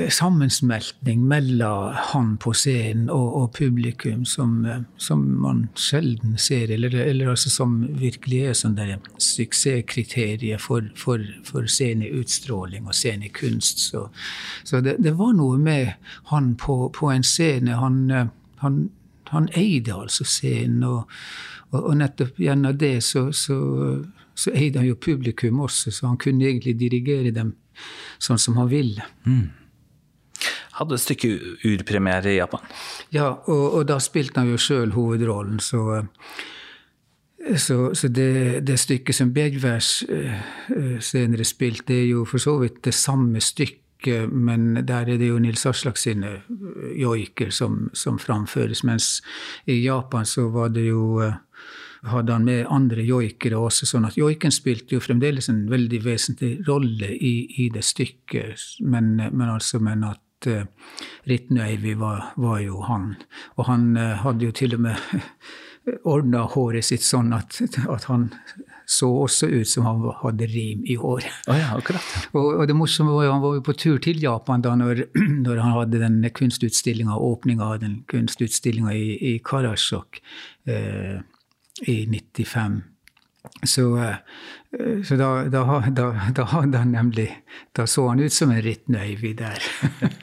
sammensmeltning 0.10 1.28
mellom 1.28 1.94
han 1.94 2.38
på 2.38 2.54
scenen 2.56 3.10
og, 3.12 3.36
og 3.36 3.50
publikum 3.58 4.24
som, 4.26 4.66
eh, 4.66 4.82
som, 4.98 5.26
man 5.44 5.66
sjelden 5.76 6.38
ser, 6.40 6.72
eller, 6.72 6.96
eller 6.96 7.34
altså 7.34 7.52
som 7.52 7.76
virkelig 8.00 8.40
er 8.48 8.56
sånn 8.56 8.80
suksesskriteriet 9.20 10.62
for, 10.64 10.88
for, 10.96 11.24
for 11.44 11.68
sceneutstråling 11.68 12.88
og 12.88 12.96
scenekunst. 12.96 13.84
Så, 13.90 14.08
så 14.64 14.80
det, 14.82 14.98
det, 15.04 15.18
var 15.20 15.34
noe 15.36 15.60
med 15.60 15.94
han 16.32 16.54
på, 16.56 16.88
på 16.96 17.12
en 17.12 17.28
scene. 17.28 17.76
Han, 17.82 18.06
eh, 18.12 18.32
han, 18.64 18.86
han 19.36 19.50
eide 19.60 20.00
altså 20.06 20.24
scenen. 20.24 20.84
og 20.84 21.10
og, 21.74 21.88
og 21.90 21.96
nettopp 21.98 22.38
gjennom 22.38 22.76
det 22.78 23.00
så, 23.02 23.32
så, 23.34 23.56
så, 24.38 24.52
eide 24.54 24.78
han 24.78 24.86
jo 24.86 25.00
publikum 25.02 25.64
også, 25.66 25.90
så 25.90 26.12
han 26.12 26.20
kunne 26.22 26.46
egentlig 26.46 26.76
dirigere 26.78 27.32
dem 27.34 27.56
sånn 28.22 28.38
som 28.38 28.60
han 28.62 28.70
ville. 28.70 29.08
Mm. 29.26 29.63
Hadde 30.80 30.98
stykket 30.98 31.66
urpremiere 31.70 32.34
i 32.34 32.40
Japan? 32.40 32.66
Ja, 33.14 33.30
og, 33.46 33.66
og 33.78 33.88
da 33.90 34.00
spilte 34.02 34.42
han 34.42 34.50
jo 34.54 34.60
sjøl 34.62 34.96
hovedrollen, 34.98 35.62
så 35.64 36.02
så, 37.58 37.94
så 37.94 38.08
det, 38.08 38.64
det, 38.68 38.78
stykket 38.80 39.16
som 39.16 39.34
Bjergværs 39.36 40.04
uh, 40.08 41.00
senere 41.04 41.44
spilte, 41.44 41.90
det 41.92 41.98
er 41.98 42.12
jo 42.14 42.26
for 42.26 42.40
så 42.40 42.56
vidt 42.62 42.84
det 42.86 42.94
samme 42.96 43.42
stykket, 43.44 44.32
men 44.32 44.86
der 44.88 45.10
er 45.12 45.20
det 45.20 45.28
jo 45.28 45.40
Nils 45.40 45.66
Aslak 45.68 46.00
sine 46.00 46.38
joiker 46.96 47.52
som, 47.52 47.90
som, 47.94 48.20
framføres. 48.20 48.84
Mens 48.84 49.22
i 49.68 49.82
Japan 49.84 50.26
så 50.26 50.48
var 50.52 50.72
det 50.76 50.86
jo 50.88 51.20
hadde 52.04 52.36
han 52.36 52.44
med 52.44 52.68
andre 52.72 53.04
joikere 53.08 53.60
også. 53.60 53.88
sånn 53.88 54.08
at 54.10 54.18
Joiken 54.20 54.52
spilte 54.52 54.98
jo 54.98 55.04
fremdeles 55.04 55.48
en 55.50 55.66
veldig 55.72 56.02
vesentlig 56.04 56.52
rolle 56.68 57.14
i, 57.16 57.64
i 57.64 57.70
det 57.74 57.84
stykket, 57.88 58.84
men, 58.84 59.16
men, 59.32 59.48
altså, 59.50 59.80
men 59.80 60.04
at 60.08 60.20
uh, 60.50 60.64
Ritnøyvi 61.30 61.96
var, 62.00 62.34
var, 62.38 62.60
jo 62.64 62.84
han. 62.88 63.14
Og 63.58 63.68
han 63.70 63.94
uh, 63.98 64.20
hadde 64.24 64.48
jo 64.48 64.56
til 64.56 64.78
og 64.78 64.86
med 64.88 65.20
ordna 66.14 66.46
håret 66.54 66.86
sitt 66.88 67.04
sånn 67.04 67.34
at, 67.36 67.60
at, 67.84 68.08
han 68.08 68.30
så 68.90 69.08
også 69.24 69.48
ut 69.52 69.70
som 69.70 69.88
han 69.88 70.06
hadde 70.22 70.48
rim 70.52 70.84
i 70.90 70.96
håret. 71.00 71.32
Oh 71.48 71.58
ja, 71.58 71.72
akkurat. 71.78 72.04
Og, 72.34 72.48
og, 72.60 72.64
det 72.68 72.76
morsomme 72.78 73.16
var 73.16 73.28
jo 73.28 73.36
han 73.36 73.44
var 73.44 73.60
jo 73.60 73.66
på 73.66 73.78
tur 73.80 74.00
til 74.04 74.20
Japan 74.24 74.64
da 74.64 74.76
når, 74.80 75.06
når 75.46 75.62
han 75.64 75.78
hadde 75.80 76.02
den 76.04 76.20
kunstutstillinga, 76.36 77.16
åpninga 77.16 77.70
av 77.76 77.84
den 77.84 78.02
kunstutstillinga 78.12 78.96
i, 78.96 79.14
i 79.34 79.38
Karasjok. 79.44 80.20
Eh, 80.68 81.22
i 81.82 82.06
95. 82.06 82.82
Så, 83.66 83.98
eh, 83.98 84.16
så 85.04 85.16
da, 85.16 85.44
da, 85.44 85.84
da, 85.90 86.66
da, 86.66 86.84
nemlig 86.86 87.44
Da 87.76 87.88
så 87.88 88.08
han 88.08 88.20
ut 88.20 88.34
som 88.34 88.52
en 88.52 88.62
rittnøyvi 88.64 89.34
der. 89.36 89.60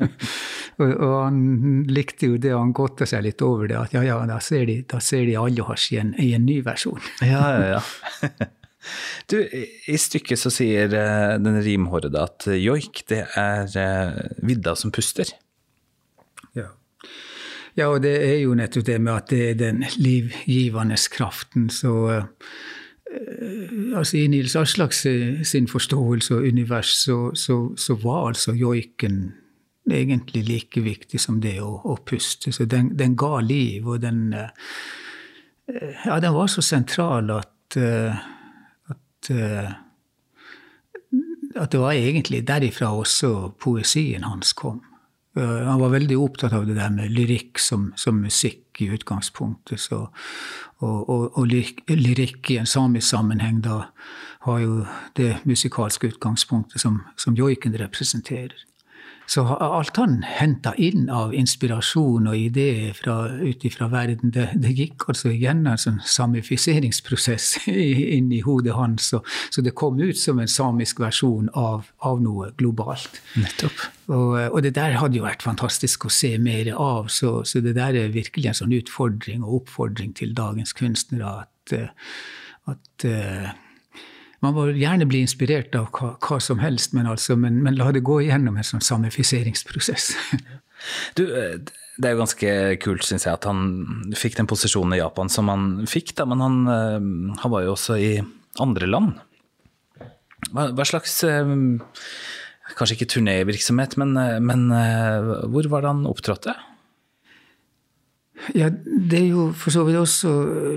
og, 0.81 0.89
og, 0.89 1.17
han 1.25 1.43
likte 1.89 2.31
jo 2.31 2.39
det, 2.41 2.55
han 2.57 2.73
godta 2.77 3.09
seg 3.09 3.27
litt 3.29 3.45
over 3.45 3.69
det, 3.69 3.77
at 3.77 3.97
ja, 3.97 4.05
ja, 4.07 4.17
da 4.29 4.41
ser 4.45 4.65
de, 4.71 4.81
da 4.89 5.03
ser 5.05 5.27
de 5.29 5.37
Aljohasj 5.41 5.93
i, 5.99 6.01
i 6.25 6.33
en 6.39 6.49
ny 6.49 6.61
versjon. 6.67 7.03
ja, 7.25 7.45
ja, 7.59 7.77
ja. 7.77 7.85
Du, 9.29 9.37
I 9.45 9.97
stykket 10.01 10.41
så 10.41 10.49
sier 10.49 10.89
uh, 10.89 11.35
den 11.37 11.59
rimhårede 11.61 12.17
at 12.17 12.47
joik, 12.57 13.03
det 13.13 13.27
er 13.37 13.69
vidda 14.41 14.73
som 14.73 14.89
puster. 14.89 15.29
Ja. 16.57 16.71
Ja, 17.77 17.91
og 17.91 18.01
det 18.03 18.15
er 18.25 18.39
jo 18.41 18.57
nettopp 18.57 18.87
det 18.89 18.97
med 19.05 19.13
at 19.13 19.29
det 19.29 19.43
er 19.51 19.61
den 19.61 19.85
livgivende 20.01 20.97
kraften. 21.13 21.69
Så 21.69 21.93
uh, 22.09 22.25
altså 23.97 24.17
I 24.21 24.27
Nils 24.31 24.57
Aslak 24.57 24.93
sin 24.95 25.69
forståelse 25.69 26.35
og 26.37 26.47
univers 26.47 26.93
så, 27.05 27.35
så, 27.35 27.57
så, 27.77 27.97
var 28.03 28.29
altså 28.29 28.55
joiken 28.55 29.33
egentlig 29.91 30.45
like 30.47 30.83
viktig 30.85 31.21
som 31.21 31.41
det 31.43 31.57
å, 31.65 31.73
å 31.85 31.97
puste. 32.07 32.53
Så 32.55 32.69
den, 32.71 32.93
den, 32.99 33.17
ga 33.19 33.41
liv, 33.43 33.89
og 33.89 34.03
den 34.05 34.29
uh, 34.35 34.51
Ja, 36.07 36.21
den 36.23 36.35
var 36.35 36.47
så 36.51 36.63
sentral 36.63 37.31
at, 37.31 37.77
at 38.91 39.31
at 41.59 41.73
det 41.73 41.81
var 41.81 41.97
egentlig 41.99 42.45
derifra 42.47 42.93
også 42.95 43.53
poesien 43.61 44.25
hans 44.27 44.53
kom. 44.59 44.81
Eh, 45.39 45.63
han 45.67 45.81
var 45.81 45.95
veldig 45.95 46.19
opptatt 46.19 46.55
av 46.57 46.67
det 46.69 46.77
der 46.79 46.93
med 46.95 47.13
lyrikk 47.15 47.61
som, 47.63 47.91
som 47.99 48.21
musikk 48.23 48.83
i 48.83 48.91
utgangspunktet. 48.95 49.81
Så, 49.83 50.07
og, 50.81 51.09
og, 51.09 51.39
og, 51.39 51.47
lyrikk 51.89 52.51
i 52.51 52.57
en 52.61 52.67
samisk 52.67 53.09
sammenheng 53.09 53.61
da 53.65 53.83
har 54.47 54.59
jo 54.63 54.87
det 55.17 55.35
musikalske 55.45 56.09
utgangspunktet 56.15 56.81
som, 56.81 57.03
som 57.17 57.37
joiken 57.37 57.77
representerer. 57.81 58.55
Så 59.31 59.45
alt 59.47 59.95
han 60.01 60.25
henta 60.27 60.73
inn 60.75 61.05
av 61.15 61.31
inspirasjon 61.39 62.27
og 62.27 62.35
ideer 62.35 62.97
ut 63.45 63.67
ifra 63.69 63.87
verden, 63.93 64.33
det, 64.35 64.49
det, 64.59 64.73
gikk 64.75 65.07
altså 65.13 65.31
gjennom 65.31 65.71
en 65.71 65.79
sånn 65.79 66.01
samifiseringsprosess 66.03 67.53
i 67.71 68.41
hodet 68.43 68.75
hans. 68.75 69.13
Så, 69.13 69.23
så, 69.55 69.63
det 69.63 69.77
kom 69.79 70.03
ut 70.03 70.19
som 70.19 70.43
en 70.43 70.51
samisk 70.51 70.99
versjon 71.05 71.47
av, 71.55 71.93
av 72.03 72.19
noe 72.25 72.51
globalt. 72.59 73.23
Nettopp. 73.39 73.87
Og, 74.11 74.35
og, 74.49 74.59
det 74.67 74.75
der 74.81 74.99
hadde 74.99 75.21
jo 75.21 75.29
vært 75.29 75.47
fantastisk 75.47 76.09
å 76.09 76.13
se 76.15 76.35
mer 76.43 76.73
av. 76.75 77.07
Så, 77.15 77.45
så, 77.47 77.63
det 77.63 77.77
der 77.79 78.03
er 78.03 78.15
virkelig 78.17 78.51
en 78.51 78.61
sånn 78.65 78.75
utfordring 78.81 79.47
og 79.47 79.61
oppfordring 79.63 80.17
til 80.19 80.35
dagens 80.35 80.75
kunstnere 80.75 81.45
at, 81.45 81.79
at 82.75 83.11
man 84.45 84.57
må 84.57 84.67
gjerne 84.73 85.09
bli 85.09 85.23
inspirert 85.25 85.75
av 85.77 85.91
hva, 85.97 86.15
hva 86.25 86.39
som 86.43 86.63
helst, 86.63 86.95
men, 86.97 87.09
altså, 87.11 87.37
men, 87.37 87.61
men, 87.65 87.77
la 87.77 87.91
det 87.93 88.05
gå 88.07 88.23
igjennom 88.25 88.57
en 88.57 88.67
sånn 88.67 88.85
samifiseringsprosess. 88.85 90.15
du, 91.19 91.27
det 92.01 92.09
er 92.09 92.15
jo 92.15 92.23
ganske 92.23 92.53
kult, 92.81 93.05
syns 93.05 93.27
jeg, 93.27 93.37
at 93.37 93.49
han 93.49 94.13
fikk 94.17 94.39
den 94.39 94.49
posisjonen 94.51 94.97
i 94.97 95.03
Japan 95.03 95.33
som 95.33 95.51
han 95.53 95.71
fikk, 95.91 96.15
da, 96.17 96.27
men 96.29 96.45
han, 96.45 96.61
eh, 96.73 96.99
han 97.43 97.53
var 97.53 97.67
jo 97.67 97.75
også 97.75 97.99
i 98.01 98.13
andre 98.63 98.89
land. 98.89 99.19
Hva, 100.51 100.71
hva 100.73 100.87
slags 100.89 101.21
eh, 101.29 101.57
Kanskje 102.71 102.95
ikke 102.95 103.09
turnévirksomhet, 103.11 103.97
men, 103.99 104.15
eh, 104.17 104.37
men 104.41 104.69
hvor 105.51 105.67
var 105.73 105.83
det 105.83 105.91
han 105.91 106.05
opptrådte? 106.09 106.55
Ja, 108.55 108.71
Det 108.71 109.19
er 109.19 109.27
jo 109.29 109.51
for 109.57 109.73
så 109.75 109.83
vidt 109.85 109.99
også 110.01 110.31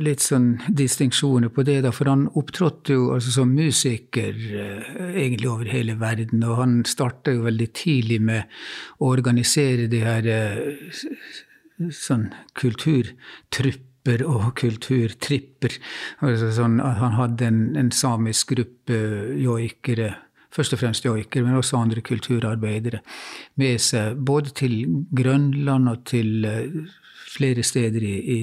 litt 0.04 0.24
sånn 0.24 0.58
distinksjoner 0.68 1.52
på 1.54 1.64
det. 1.64 1.82
da, 1.86 1.92
For 1.92 2.10
han 2.12 2.28
opptrådte 2.40 2.94
jo 2.94 3.14
altså 3.16 3.32
som 3.32 3.54
musiker 3.56 4.34
eh, 4.34 4.92
egentlig 5.24 5.50
over 5.50 5.72
hele 5.72 5.96
verden. 6.00 6.44
Og 6.44 6.60
han 6.60 6.84
starta 6.86 7.34
jo 7.34 7.46
veldig 7.48 7.70
tidlig 7.74 8.20
med 8.22 8.44
å 9.00 9.14
organisere 9.14 9.88
de 9.88 10.04
her 10.04 10.28
eh, 10.28 11.00
sånn 11.90 12.30
kulturtrupper 12.60 14.26
og 14.28 14.52
kulturtripper. 14.60 15.80
Altså 16.20 16.52
sånn 16.52 16.80
Han 16.80 17.18
hadde 17.20 17.48
en, 17.48 17.64
en 17.80 17.92
samisk 17.92 18.52
gruppe 18.56 19.00
joikere 19.40 20.14
først 20.54 20.76
og 20.76 20.84
fremst 20.84 21.06
joikere, 21.06 21.46
men 21.48 21.58
også 21.58 21.80
andre 21.80 22.04
kulturarbeidere, 22.06 23.00
med 23.58 23.82
seg 23.82 24.20
både 24.22 24.54
til 24.54 24.76
Grønland 25.10 25.90
og 25.90 26.04
til 26.06 26.46
eh, 26.46 26.76
flere 27.34 27.64
steder 27.66 28.04
i, 28.04 28.14
i, 28.34 28.42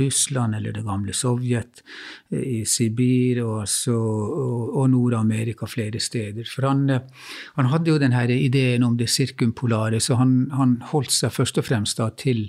Russland 0.00 0.56
eller 0.56 0.74
det 0.76 0.84
gamle 0.86 1.14
Sovjet, 1.16 1.82
i 2.30 2.62
Sibir 2.64 3.42
og, 3.44 3.64
og, 3.92 4.76
og 4.80 4.90
Nord-Amerika 4.92 5.68
flere 5.70 6.00
steder. 6.00 6.48
For 6.48 6.68
han, 6.68 6.86
han, 7.56 7.70
hadde 7.72 7.92
jo 7.92 7.98
denne 8.00 8.24
ideen 8.36 8.86
om 8.86 8.96
det 8.98 9.10
sirkumpolare, 9.10 10.00
så 10.00 10.18
han, 10.20 10.50
han 10.56 10.78
holdt 10.92 11.14
seg 11.14 11.34
først 11.34 11.60
og 11.60 11.68
fremst 11.68 12.00
da 12.00 12.10
til, 12.16 12.48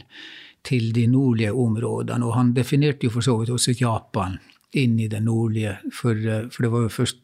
til 0.67 0.91
de 0.95 1.07
nordlige 1.11 1.53
områdene. 1.53 2.25
Og 2.25 2.37
han 2.37 2.55
definerte 2.57 3.07
jo 3.07 3.15
for 3.17 3.25
så 3.25 3.37
vidt 3.41 3.53
også 3.53 3.75
Japan 3.79 4.39
inn 4.77 4.95
i 5.03 5.09
det 5.11 5.19
nordlige, 5.25 5.75
for, 5.91 6.15
for 6.47 6.63
det 6.63 6.71
var 6.71 6.87
jo 6.87 6.93
først 7.01 7.19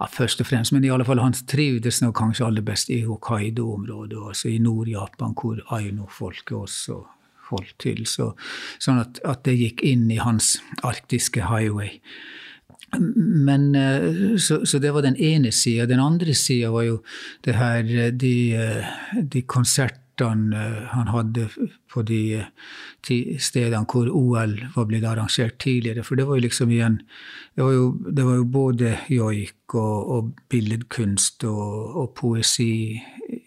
ja, 0.00 0.08
først 0.08 0.40
og 0.40 0.48
fremst, 0.48 0.72
men 0.72 0.84
i 0.84 0.90
alle 0.90 1.04
fall 1.04 1.20
han 1.20 1.36
trivdes 1.46 2.00
kanskje 2.16 2.46
aller 2.46 2.64
best 2.66 2.90
i 2.90 3.02
Hokkaido-området, 3.04 4.18
altså 4.32 4.48
i 4.48 4.58
Nord-Japan, 4.58 5.36
hvor 5.36 5.60
aino-folket 5.76 6.56
også 6.56 7.02
holdt 7.50 7.76
til. 7.82 8.04
Så, 8.08 8.32
sånn 8.82 9.00
at, 9.02 9.22
at, 9.24 9.44
det 9.48 9.58
gikk 9.58 9.84
inn 9.86 10.08
i 10.10 10.20
hans 10.20 10.58
arktiske 10.86 11.48
highway. 11.50 12.00
men 12.90 13.70
så, 14.42 14.64
så, 14.66 14.78
det 14.82 14.90
var 14.94 15.04
den 15.06 15.16
ene 15.16 15.52
sida. 15.54 15.86
Den 15.86 16.02
andre 16.02 16.34
sida 16.34 16.72
var 16.74 16.88
jo 16.88 16.96
det 17.46 17.54
her 17.54 18.10
de, 18.10 18.34
de 19.22 19.42
konsertene 19.46 20.64
han 20.90 21.08
hadde 21.08 21.46
på 21.92 22.02
de 22.06 22.44
stedene 23.40 23.86
hvor 23.88 24.10
OL 24.10 24.56
var 24.74 24.88
blitt 24.88 25.06
arrangert 25.08 25.58
tidligere. 25.62 26.04
For 26.04 26.18
det 26.18 26.26
var 26.28 26.38
jo 26.38 26.46
liksom 26.46 26.70
igjen 26.70 27.00
Det 27.56 27.64
var 27.64 27.72
jo, 27.72 27.86
det 28.06 28.24
var 28.24 28.36
jo 28.38 28.44
både 28.44 28.90
joik 29.10 29.74
og, 29.74 30.10
og 30.10 30.28
billedkunst 30.48 31.44
og, 31.44 31.96
og 31.96 32.12
poesi 32.16 33.00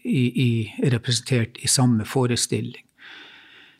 i, 0.03 0.23
i, 0.43 0.73
representert 0.91 1.57
i 1.63 1.67
samme 1.67 2.05
forestilling. 2.05 2.83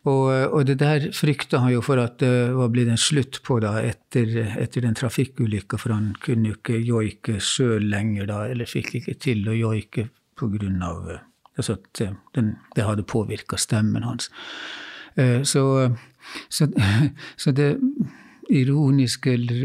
Og, 0.04 0.52
og, 0.52 0.66
det 0.68 0.76
der 0.82 1.06
frykta 1.16 1.62
han 1.62 1.72
jo 1.72 1.80
for 1.84 2.00
at 2.02 2.18
det 2.20 2.52
var 2.52 2.68
blitt 2.72 2.90
en 2.92 3.00
slutt 3.00 3.38
på 3.46 3.56
da 3.64 3.78
etter, 3.80 4.34
etter 4.60 4.84
den 4.84 4.96
trafikkulykka, 4.98 5.78
for 5.80 5.94
han 5.96 6.10
kunne 6.20 6.50
jo 6.50 6.58
ikke 6.58 6.80
joike 6.84 7.38
sjøl 7.40 7.88
lenger 7.88 8.28
da, 8.28 8.42
eller 8.52 8.68
fikk 8.68 8.98
ikke 9.00 9.16
til 9.24 9.48
å 9.48 9.56
joike 9.56 10.10
grunn 10.44 10.82
av 10.84 11.06
altså 11.54 11.76
at 11.78 12.02
den, 12.34 12.56
det 12.76 12.84
hadde 12.84 13.06
påvirka 13.08 13.56
stemmen 13.56 14.04
hans. 14.04 14.28
Eh, 15.16 15.40
så, 15.46 15.94
så, 16.52 16.68
så 17.40 17.54
det 17.54 17.70
ironiske 18.50 19.32
eller, 19.32 19.62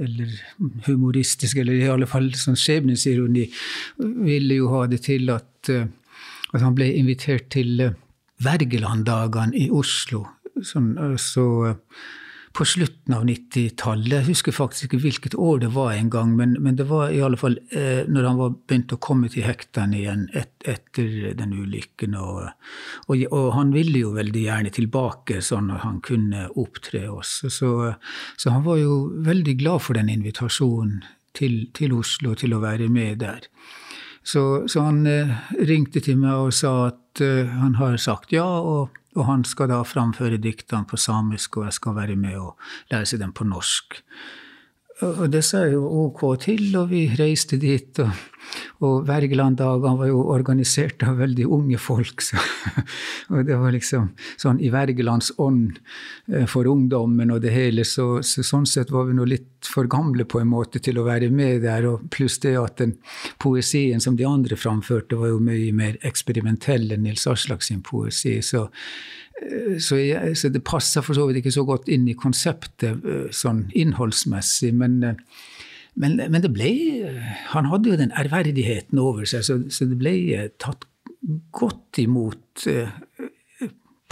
eller 0.00 0.32
humoristiske, 0.86 1.60
eller 1.60 1.78
i 1.78 1.90
alle 1.92 2.08
fall 2.10 2.32
sånn 2.38 2.58
skjebnesironi, 2.58 3.44
ville 4.26 4.58
jo 4.58 4.72
ha 4.72 4.86
det 4.90 5.04
til 5.06 5.30
at, 5.30 5.70
at 5.70 6.64
han 6.64 6.74
ble 6.74 6.90
invitert 6.98 7.52
til 7.54 7.92
Wergelanddagene 8.42 9.56
i 9.56 9.70
Oslo. 9.70 10.24
Sånn, 10.62 10.94
så 11.18 11.46
på 12.54 12.64
slutten 12.64 13.14
av 13.16 13.24
90-tallet. 13.26 14.12
Jeg 14.12 14.26
husker 14.28 14.54
faktisk 14.54 14.86
ikke 14.86 15.00
hvilket 15.02 15.34
år 15.34 15.64
det 15.64 15.72
var 15.74 15.96
engang, 15.96 16.36
men, 16.38 16.54
men 16.62 16.76
det 16.78 16.86
var 16.86 17.10
i 17.10 17.18
alle 17.24 17.38
fall 17.38 17.56
eh, 17.74 18.06
når 18.06 18.28
han 18.28 18.38
var 18.38 18.54
begynt 18.54 18.94
å 18.94 19.00
komme 19.02 19.30
til 19.32 19.46
hektene 19.46 19.98
igjen 19.98 20.28
et, 20.38 20.52
etter 20.62 21.32
den 21.34 21.56
ulykken. 21.56 22.14
Og, 22.14 22.46
og, 23.08 23.24
og, 23.26 23.48
han 23.56 23.74
ville 23.74 24.04
jo 24.04 24.14
veldig 24.14 24.44
gjerne 24.46 24.74
tilbake, 24.74 25.40
sånn 25.42 25.72
at 25.74 25.82
han 25.82 25.98
kunne 26.06 26.46
opptre 26.62 27.08
også. 27.10 27.50
Så, 27.50 27.72
så 28.38 28.54
han 28.54 28.62
var 28.66 28.78
jo 28.78 29.00
veldig 29.26 29.58
glad 29.58 29.82
for 29.82 29.98
den 29.98 30.12
invitasjonen 30.14 31.02
til, 31.34 31.64
til 31.74 31.98
Oslo 31.98 32.36
til 32.38 32.54
å 32.54 32.62
være 32.62 32.86
med 32.86 33.18
der. 33.24 33.50
Så, 34.24 34.68
så 34.70 34.86
han 34.86 35.02
eh, 35.10 35.34
ringte 35.66 36.00
til 36.06 36.22
meg 36.22 36.46
og 36.46 36.54
sa 36.54 36.76
at 36.92 37.02
eh, 37.22 37.46
han 37.46 37.76
har 37.78 37.96
sagt 38.00 38.32
ja, 38.32 38.44
og, 38.44 38.94
og, 39.14 39.24
han 39.28 39.44
skal 39.44 39.70
da 39.70 39.82
framføre 39.86 40.40
diktene 40.42 40.86
på 40.88 40.96
samisk, 40.96 41.58
og 41.58 41.68
jeg 41.68 41.78
skal 41.78 41.98
være 41.98 42.16
med 42.16 42.38
og 42.40 42.56
lese 42.92 43.18
dem 43.20 43.32
på 43.32 43.46
norsk. 43.46 44.00
Og 45.04 45.26
det 45.30 45.42
sa 45.44 45.64
jeg 45.64 45.74
jo 45.74 45.88
ok 46.04 46.22
til, 46.40 46.68
og 46.78 46.90
vi 46.90 47.06
reiste 47.18 47.58
dit. 47.58 47.98
Og, 47.98 48.10
og 48.84 49.06
Wergeland-dagene 49.08 49.98
var 50.00 50.10
jo 50.10 50.24
organisert 50.34 51.02
av 51.06 51.18
veldig 51.22 51.46
unge 51.56 51.78
folk. 51.80 52.24
Så, 52.24 52.40
og 53.32 53.44
det 53.48 53.58
var 53.60 53.74
liksom 53.74 54.10
sånn 54.40 54.60
i 54.64 54.70
Wergelands 54.74 55.32
ånd 55.42 55.80
eh, 56.32 56.46
for 56.50 56.68
ungdommen 56.70 57.32
og 57.34 57.42
det 57.44 57.54
hele. 57.54 57.86
Så, 57.88 58.22
så, 58.26 58.44
sånn 58.46 58.68
sett 58.68 58.92
var 58.94 59.08
vi 59.08 59.16
nå 59.18 59.26
litt 59.28 59.50
for 59.64 59.88
gamle 59.90 60.26
på 60.28 60.42
en 60.42 60.52
måte 60.52 60.82
til 60.84 61.00
å 61.00 61.06
være 61.08 61.30
med 61.34 61.64
der. 61.64 61.88
Og 61.90 62.06
pluss 62.14 62.38
det 62.44 62.56
at 62.60 62.78
den 62.82 62.96
poesien 63.42 64.02
som 64.02 64.18
de 64.18 64.28
andre 64.28 64.58
framførte, 64.60 65.18
var 65.18 65.34
jo 65.34 65.42
mye 65.42 65.72
mer 65.74 65.98
eksperimentell 66.04 66.90
enn 66.94 67.06
Nils 67.06 67.28
Aslak 67.30 67.64
sin 67.64 67.84
poesi. 67.84 68.40
Så 68.44 68.68
Eh, 69.42 69.78
så, 69.78 69.98
jeg, 69.98 70.36
så, 70.38 70.50
det 70.52 70.64
passer 70.66 71.04
for 71.04 71.16
så 71.16 71.26
vidt 71.28 71.42
ikke 71.42 71.54
så 71.54 71.66
godt 71.66 71.90
inn 71.92 72.06
i 72.08 72.16
konseptet 72.18 73.04
eh, 73.04 73.26
sånn 73.34 73.66
innholdsmessig. 73.74 74.74
Men, 74.78 75.00
men, 76.00 76.16
men, 76.18 76.40
det 76.42 76.50
ble 76.50 76.70
Han 77.52 77.68
hadde 77.70 77.92
jo 77.92 77.98
den 78.00 78.14
ærverdigheten 78.18 78.98
over 78.98 79.28
seg, 79.28 79.44
så, 79.46 79.60
så 79.70 79.86
det 79.86 79.98
ble 80.00 80.14
tatt 80.58 80.88
godt 81.54 82.02
imot 82.02 82.66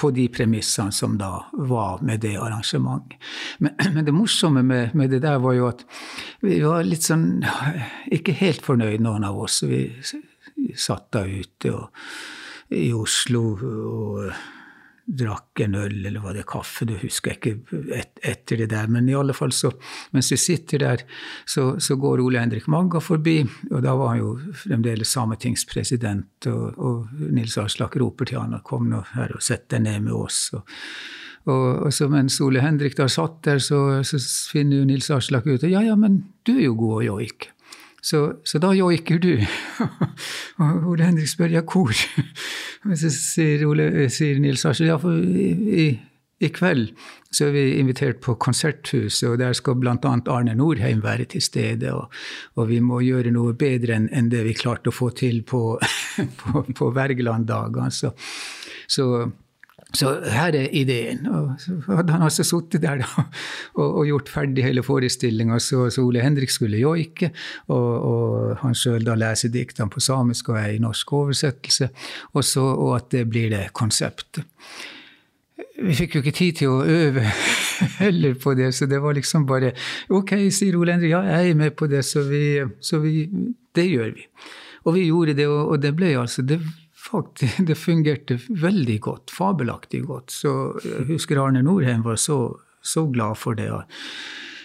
på 0.03 0.11
de 0.11 0.25
premissene 0.29 0.93
som 0.93 1.15
da 1.19 1.45
var 1.53 2.01
med 2.03 2.25
det 2.25 2.35
arrangementet. 2.41 3.19
Men, 3.59 3.77
men 3.95 4.07
det 4.07 4.15
morsomme 4.17 4.63
med, 4.67 4.95
med, 4.99 5.11
det 5.15 5.23
der 5.23 5.39
var 5.43 5.55
jo 5.55 5.69
at 5.69 5.85
vi 6.43 6.59
var 6.65 6.83
litt 6.87 7.07
sånn 7.07 7.45
ikke 8.11 8.35
helt 8.41 8.65
fornøyd, 8.67 9.03
noen 9.05 9.27
av 9.29 9.39
oss. 9.45 9.61
Vi 9.63 9.85
satt 10.75 11.13
da 11.15 11.23
ute 11.29 11.75
og, 11.77 12.03
i 12.73 12.89
Oslo 12.97 13.45
og 13.53 14.33
drakk 15.13 15.61
en 15.61 15.75
øl, 15.77 15.99
eller 16.07 16.23
var 16.25 16.37
det 16.37 16.47
kaffe, 16.49 16.87
du 16.89 16.95
husker 17.01 17.37
ikke 17.37 17.55
et, 17.93 18.15
etter 18.25 18.63
det 18.63 18.71
der. 18.73 18.89
Men 18.93 19.09
i 19.11 19.17
alle 19.19 19.37
fall 19.37 19.53
så, 19.53 19.73
mens 20.17 20.33
vi 20.33 20.39
sitter 20.41 20.83
der, 20.83 21.05
så, 21.45 21.73
så 21.83 21.97
går 22.01 22.23
Ole 22.25 22.41
Henrik 22.41 22.69
Magga 22.73 23.03
forbi, 23.03 23.41
og 23.71 23.83
da 23.85 23.97
var 23.99 24.15
han 24.15 24.23
jo 24.23 24.37
fremdeles 24.65 25.13
sametingspresident, 25.13 26.49
og, 26.53 26.79
og 26.79 27.33
Nils 27.33 27.59
Aslak 27.61 27.99
roper 28.01 28.31
til 28.31 28.41
han 28.41 28.57
og 28.57 28.65
kom 28.67 28.89
nå 28.91 29.03
her 29.15 29.37
og 29.37 29.45
sett 29.45 29.69
deg 29.73 29.85
ned 29.89 30.09
med 30.09 30.17
oss. 30.17 30.49
og 30.57 30.69
og, 31.43 31.89
og 31.89 31.95
så 31.95 32.07
mens 32.07 32.37
Ole 32.45 32.63
Henrik 32.63 32.95
da 32.95 33.09
satt 33.11 33.41
der, 33.43 33.59
så, 33.59 33.79
så 34.07 34.21
finner 34.53 34.79
jo 34.79 34.87
Nils 34.87 35.11
Aslak 35.11 35.49
ut 35.49 35.65
ja, 35.67 35.83
ja, 35.83 35.97
men 35.99 36.21
du 36.47 36.55
er 36.55 36.69
jo 36.69 36.77
god 36.79 37.01
å 37.01 37.07
joike. 37.09 37.51
Så, 38.03 38.21
så, 38.45 38.59
da 38.59 38.73
joiker 38.75 39.21
du. 39.23 39.37
og 40.61 40.87
Ole 40.91 41.07
Henrik 41.07 41.31
spør 41.31 41.53
ja, 41.55 41.63
hvor? 41.63 41.95
Men 42.87 42.99
så 42.99 43.11
sier, 43.15 43.63
Ole, 43.69 44.09
sier 44.11 44.41
Nils 44.43 44.65
Arsel 44.67 44.91
ja, 44.91 44.97
for 44.99 45.15
i, 45.15 45.87
i, 46.43 46.49
kveld 46.51 46.91
så 47.31 47.47
er 47.47 47.55
vi 47.55 47.63
invitert 47.79 48.19
på 48.21 48.35
Konserthuset, 48.43 49.29
og 49.31 49.39
der 49.39 49.55
skal 49.55 49.79
bl.a. 49.79 49.95
Arne 49.95 50.57
Norheim 50.59 51.05
være 51.05 51.29
til 51.31 51.45
stede. 51.47 51.93
Og, 51.95 52.11
og, 52.59 52.67
vi 52.69 52.81
må 52.83 52.99
gjøre 53.07 53.31
noe 53.33 53.55
bedre 53.55 53.95
enn, 54.01 54.11
en 54.11 54.33
det 54.35 54.43
vi 54.49 54.57
klarte 54.59 54.91
å 54.91 54.97
få 54.97 55.13
til 55.17 55.45
på, 55.47 55.63
på, 56.43 56.65
på 56.75 56.91
Wergeland-dagene. 56.99 57.87
Altså. 57.87 58.13
så 58.91 59.07
så 59.97 60.13
her 60.33 60.57
er 60.57 60.71
ideen. 60.73 61.27
Og 61.29 61.51
så 61.61 61.77
hadde 61.89 62.15
han 62.15 62.25
altså 62.25 62.45
sittet 62.47 62.85
der 62.85 63.03
da, 63.03 63.27
og, 63.75 63.87
og, 63.87 64.07
gjort 64.09 64.33
ferdig 64.33 64.65
hele 64.65 64.85
forestillinga, 64.87 65.59
så, 65.61 65.89
så, 65.93 66.05
Ole 66.07 66.25
Henrik 66.25 66.51
skulle 66.51 66.81
joike, 66.81 67.33
og, 67.69 67.91
og 68.09 68.57
han 68.63 68.77
sjøl 68.79 69.05
da 69.07 69.17
leser 69.19 69.53
diktene 69.53 69.93
på 69.93 70.03
samisk 70.03 70.53
og 70.53 70.61
er 70.63 70.73
i 70.77 70.81
norsk 70.83 71.13
oversettelse, 71.19 71.91
og, 72.33 72.43
så, 72.45 72.65
og 72.73 72.97
at 72.97 73.13
det 73.15 73.27
blir 73.31 73.53
det 73.53 73.69
konseptet. 73.77 74.47
Vi 75.83 75.95
fikk 75.97 76.17
jo 76.17 76.23
ikke 76.23 76.37
tid 76.37 76.59
til 76.61 76.71
å 76.71 76.83
øve 76.85 77.25
heller 78.03 78.37
på 78.41 78.55
det, 78.59 78.73
så 78.77 78.87
det 78.87 79.01
var 79.03 79.17
liksom 79.17 79.47
bare 79.49 79.73
Ok, 80.13 80.37
sier 80.55 80.77
Ole 80.79 80.95
Henrik, 80.95 81.15
ja, 81.15 81.23
jeg 81.39 81.53
er 81.53 81.59
med 81.59 81.77
på 81.79 81.89
det, 81.91 82.05
så, 82.07 82.23
vi, 82.29 82.61
så 82.81 83.01
vi, 83.03 83.27
det 83.75 83.89
gjør 83.89 84.13
vi. 84.17 84.29
Og 84.85 84.97
vi 84.97 85.07
gjorde 85.07 85.35
det, 85.39 85.47
og, 85.49 85.77
det 85.83 85.95
ble 85.97 86.13
altså 86.19 86.43
det 86.47 86.61
faktisk, 87.03 87.63
det 87.69 87.79
fungerte 87.79 88.39
veldig 88.49 89.01
godt. 89.01 89.35
Fabelaktig 89.35 90.05
godt. 90.09 90.33
Så 90.35 90.53
jeg 90.85 91.09
husker 91.11 91.41
Arne 91.43 91.65
Norheim 91.67 92.05
var 92.07 92.21
så, 92.21 92.39
så 92.83 93.07
glad 93.13 93.39
for 93.41 93.59
det. 93.59 93.71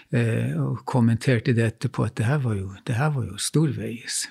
Eh, 0.08 0.54
og 0.56 0.86
kommenterte 0.88 1.52
det 1.52 1.66
etterpå 1.66 2.06
at 2.08 2.14
det 2.16 2.30
her 2.30 2.38
var 2.40 2.54
jo, 2.56 2.70
det 2.88 2.94
her 2.96 3.10
var 3.12 3.26
jo 3.28 3.34
storveis. 3.44 4.22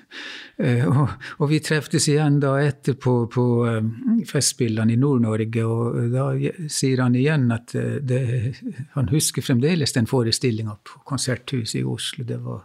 Eh, 0.57 0.87
og, 0.89 1.11
og, 1.37 1.51
vi 1.51 1.59
treftes 1.61 2.07
igjen 2.09 2.39
da 2.41 2.55
etterpå 2.65 3.17
på 3.29 3.43
um, 3.69 3.91
Festspillene 4.25 4.95
i 4.95 4.97
Nord-Norge, 4.97 5.65
og 5.69 5.99
da 6.15 6.31
sier 6.73 7.03
han 7.05 7.19
igjen 7.21 7.45
at 7.53 7.75
det, 7.77 8.21
han 8.95 9.11
husker 9.13 9.45
fremdeles 9.45 9.93
den 9.93 10.09
forestillinga 10.09 10.79
på 10.81 11.03
Konserthuset 11.13 11.83
i 11.83 11.85
Oslo. 11.85 12.25
Det, 12.25 12.39
var, 12.41 12.63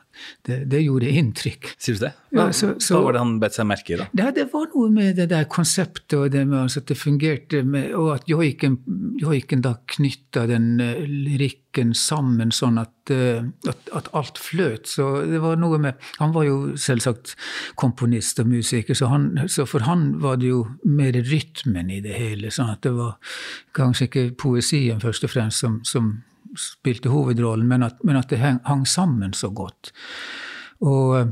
det, 0.48 0.62
det 0.72 0.80
gjorde 0.86 1.12
inntrykk. 1.12 1.74
Sier 1.76 2.00
du 2.00 2.06
det? 2.06 2.14
Hva, 2.32 2.46
ja, 2.48 2.56
så, 2.56 2.70
så, 2.80 2.96
hva 2.96 3.10
var 3.10 3.18
det 3.18 3.26
han 3.26 3.34
bet 3.44 3.58
seg 3.58 3.68
merke 3.74 3.92
i, 3.92 3.98
da? 4.00 4.08
Det, 4.22 4.30
det, 4.40 4.46
var 4.54 4.72
noe 4.72 4.94
med 4.96 5.20
det 5.20 5.28
der 5.34 5.50
konseptet, 5.52 6.16
og 6.16 6.32
det 6.32 6.46
med 6.46 6.62
altså, 6.62 6.80
at 6.80 6.96
det 6.96 6.98
fungerte, 7.02 7.66
med, 7.68 7.92
og 7.92 8.14
at 8.16 8.32
joiken, 8.32 8.80
joiken 9.20 9.68
da 9.68 9.76
knytta 9.98 10.48
den 10.48 10.72
uh, 10.80 11.04
lyrikken 11.72 11.94
sammen 11.94 12.52
sånn 12.52 12.78
at, 12.78 13.12
uh, 13.12 13.44
at, 13.68 13.90
at 13.94 14.10
alt 14.14 14.38
fløt. 14.38 14.88
Så 14.88 15.26
det 15.26 15.42
var 15.42 15.58
noe 15.58 15.78
med 15.78 15.94
Han 16.20 16.34
var 16.34 16.44
jo 16.44 16.76
selvsagt 16.76 17.36
komponist 17.76 18.40
og 18.40 18.48
musiker, 18.48 18.94
så, 18.94 19.08
han, 19.08 19.48
så, 19.48 19.66
for 19.66 19.82
han 19.82 20.20
var 20.22 20.38
det 20.38 20.48
jo 20.48 20.68
mer 20.84 21.14
rytmen 21.14 21.90
i 21.90 22.02
det 22.02 22.14
hele. 22.14 22.52
sånn 22.52 22.70
at 22.70 22.84
det 22.84 22.94
var 22.94 23.18
kanskje 23.74 24.08
ikke 24.08 24.36
poesien 24.38 25.00
først 25.00 25.24
og 25.24 25.32
fremst 25.32 25.62
som, 25.62 25.82
som 25.84 26.24
spilte 26.58 27.10
hovedrollen, 27.10 27.68
men 27.68 27.84
at, 27.84 28.04
men 28.04 28.18
at 28.18 28.30
det 28.30 28.40
hang, 28.40 28.60
hang, 28.66 28.86
sammen 28.86 29.34
så 29.34 29.50
godt. 29.50 29.94
Og 30.82 31.32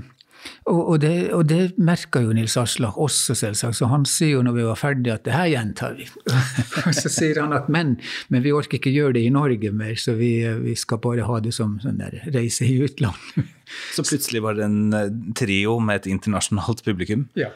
og, 0.69 0.79
og, 0.79 0.95
det, 1.03 1.13
og 1.35 1.45
det 1.49 1.59
merka 1.81 2.21
jo 2.23 2.33
Nils 2.35 2.55
Aslak 2.59 2.97
også, 2.99 3.35
selvsagt. 3.37 3.77
Så 3.79 3.89
han 3.91 4.05
sier 4.07 4.37
jo 4.37 4.43
når 4.45 4.57
vi 4.57 4.65
var 4.67 4.79
ferdige 4.79 5.15
at 5.17 5.25
det 5.27 5.35
her 5.35 5.49
gjentar 5.51 5.95
vi. 5.97 6.07
og 6.85 6.91
så 6.95 7.11
sier 7.11 7.41
han 7.43 7.55
at 7.57 7.69
men, 7.71 7.97
men, 8.29 8.43
vi 8.45 8.53
orker 8.55 8.79
ikke 8.79 8.93
gjøre 8.93 9.17
det 9.17 9.25
i 9.27 9.33
Norge 9.33 9.71
mer, 9.75 9.95
så 9.99 10.15
vi, 10.19 10.33
vi 10.63 10.75
skal 10.79 11.01
bare 11.03 11.27
ha 11.27 11.39
det 11.43 11.55
som 11.55 11.77
sånn 11.83 11.99
der 12.01 12.21
reise 12.35 12.67
i 12.67 12.77
utlandet. 12.85 13.55
Så 13.93 14.01
plutselig 14.01 14.39
var 14.41 14.55
det 14.57 14.63
en 14.65 14.93
eh, 14.97 15.11
trio 15.37 15.75
med 15.77 15.99
et 15.99 16.07
internasjonalt 16.09 16.79
publikum? 16.81 17.27
Ja. 17.37 17.51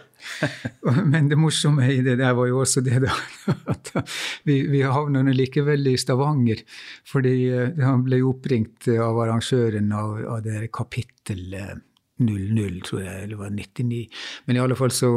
Men 1.13 1.25
det 1.31 1.39
morsomme 1.41 1.87
i 1.89 2.03
det 2.05 2.19
der 2.19 2.35
var 2.37 2.51
jo 2.51 2.59
også 2.61 2.83
det 2.85 2.99
da, 3.01 3.15
at 3.73 3.89
vi, 4.45 4.59
vi 4.69 4.83
havna 4.85 5.23
likevel 5.33 5.89
i 5.89 5.95
Stavanger. 5.97 6.61
Fordi 7.09 7.33
eh, 7.49 7.81
han 7.81 8.05
ble 8.05 8.21
oppringt 8.29 8.91
av 8.93 9.23
arrangøren 9.25 9.89
av, 9.97 10.13
av 10.35 10.45
det 10.45 10.67
kapittel 10.69 11.57
00, 12.27 12.79
tror 12.87 13.03
jeg, 13.03 13.23
eller 13.23 13.41
var 13.41 13.51
99. 13.53 14.05
Men 14.45 14.57
i 14.57 14.63
alle 14.63 14.79
fall 14.79 14.91
så 14.95 15.11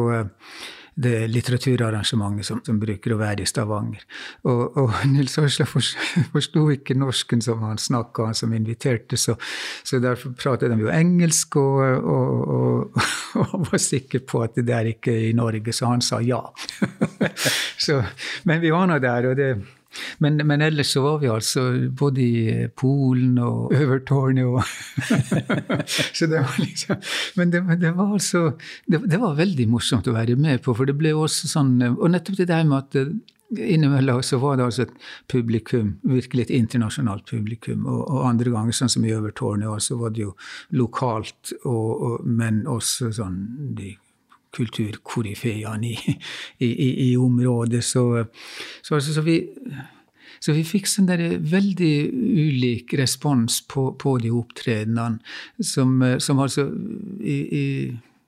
det 0.96 1.26
litteraturarrangementet 1.28 2.46
som, 2.48 2.60
som, 2.64 2.78
bruker 2.80 3.12
å 3.12 3.18
være 3.20 3.44
i 3.44 3.48
Stavanger. 3.48 4.04
Og, 4.48 4.78
og 4.80 4.94
Nils 5.12 5.36
Aasla 5.40 5.66
forsto 5.68 6.62
ikke 6.72 6.96
norsken 6.96 7.44
som 7.44 7.60
han 7.66 7.80
snakka, 7.80 8.30
han 8.30 8.38
som 8.38 8.54
inviterte, 8.56 9.18
så, 9.20 9.36
så, 9.84 10.00
derfor 10.00 10.32
pratet 10.40 10.72
de 10.72 10.80
jo 10.86 10.92
engelsk, 10.92 11.58
og, 11.60 12.08
og, 12.16 12.96
og, 13.36 13.56
var 13.68 13.82
sikker 13.82 14.24
på 14.24 14.40
at 14.46 14.56
det 14.56 14.68
der 14.70 14.92
ikke 14.94 15.12
er 15.12 15.28
i 15.28 15.36
Norge, 15.36 15.76
så 15.76 15.92
han 15.92 16.04
sa 16.04 16.22
ja. 16.24 16.40
så, 17.86 18.00
men 18.48 18.64
vi 18.64 18.72
var 18.72 18.88
nå 18.88 18.96
der, 19.02 19.28
og 19.32 19.36
det 19.36 19.50
men, 20.18 20.40
men, 20.46 20.64
ellers 20.64 20.92
så 20.94 21.02
var 21.04 21.20
vi 21.22 21.30
altså 21.32 21.66
både 21.98 22.22
i 22.22 22.66
Polen 22.76 23.38
og 23.42 23.72
Øvertårnet 23.80 24.44
og 24.46 24.62
Så 26.16 26.26
det 26.30 26.42
var 26.42 26.58
liksom 26.60 27.00
Men 27.36 27.52
det, 27.52 27.62
det 27.80 27.92
var 27.96 28.12
altså 28.16 28.42
det, 28.86 29.02
det, 29.04 29.20
var 29.20 29.38
veldig 29.38 29.68
morsomt 29.70 30.08
å 30.08 30.16
være 30.16 30.36
med 30.40 30.62
på, 30.64 30.74
for 30.76 30.88
det 30.88 30.96
ble 30.98 31.14
også 31.16 31.50
sånn 31.50 31.74
Og 31.92 32.06
nettopp 32.12 32.40
det 32.40 32.48
der 32.50 32.64
med 32.68 32.78
at 32.84 33.00
eh, 33.00 33.12
innimellom 33.56 34.22
så 34.26 34.40
var 34.42 34.56
det 34.56 34.64
altså 34.66 34.86
et 34.86 34.94
publikum, 35.30 35.92
virkelig 36.02 36.46
et 36.46 36.54
internasjonalt 36.56 37.28
publikum. 37.30 37.84
Og, 37.86 38.00
og 38.10 38.24
andre 38.26 38.50
ganger, 38.50 38.74
sånn 38.74 38.90
som 38.90 39.06
i 39.06 39.12
Øvertårnet, 39.14 39.84
så 39.86 39.98
var 40.00 40.14
det 40.14 40.24
jo 40.24 40.32
lokalt, 40.74 41.52
og, 41.62 42.02
og, 42.08 42.26
men 42.26 42.64
også 42.66 43.12
sånn 43.14 43.38
de 43.78 43.94
kulturkoryfeene 44.54 45.90
i, 45.90 46.16
i, 46.58 46.70
i, 46.70 46.88
i, 47.10 47.10
området. 47.16 47.82
Så, 47.84 48.06
så, 48.82 48.96
altså, 48.98 49.16
så, 49.16 49.24
vi, 49.26 49.40
så 50.40 50.54
vi 50.56 50.64
fikk 50.66 50.88
sånn 50.90 51.10
der 51.10 51.24
veldig 51.40 51.94
ulik 52.12 52.96
respons 53.00 53.60
på, 53.68 53.90
på 54.00 54.16
de 54.22 54.32
opptredenene, 54.34 55.20
som, 55.60 55.98
som 56.22 56.42
altså 56.42 56.68
i, 57.20 57.66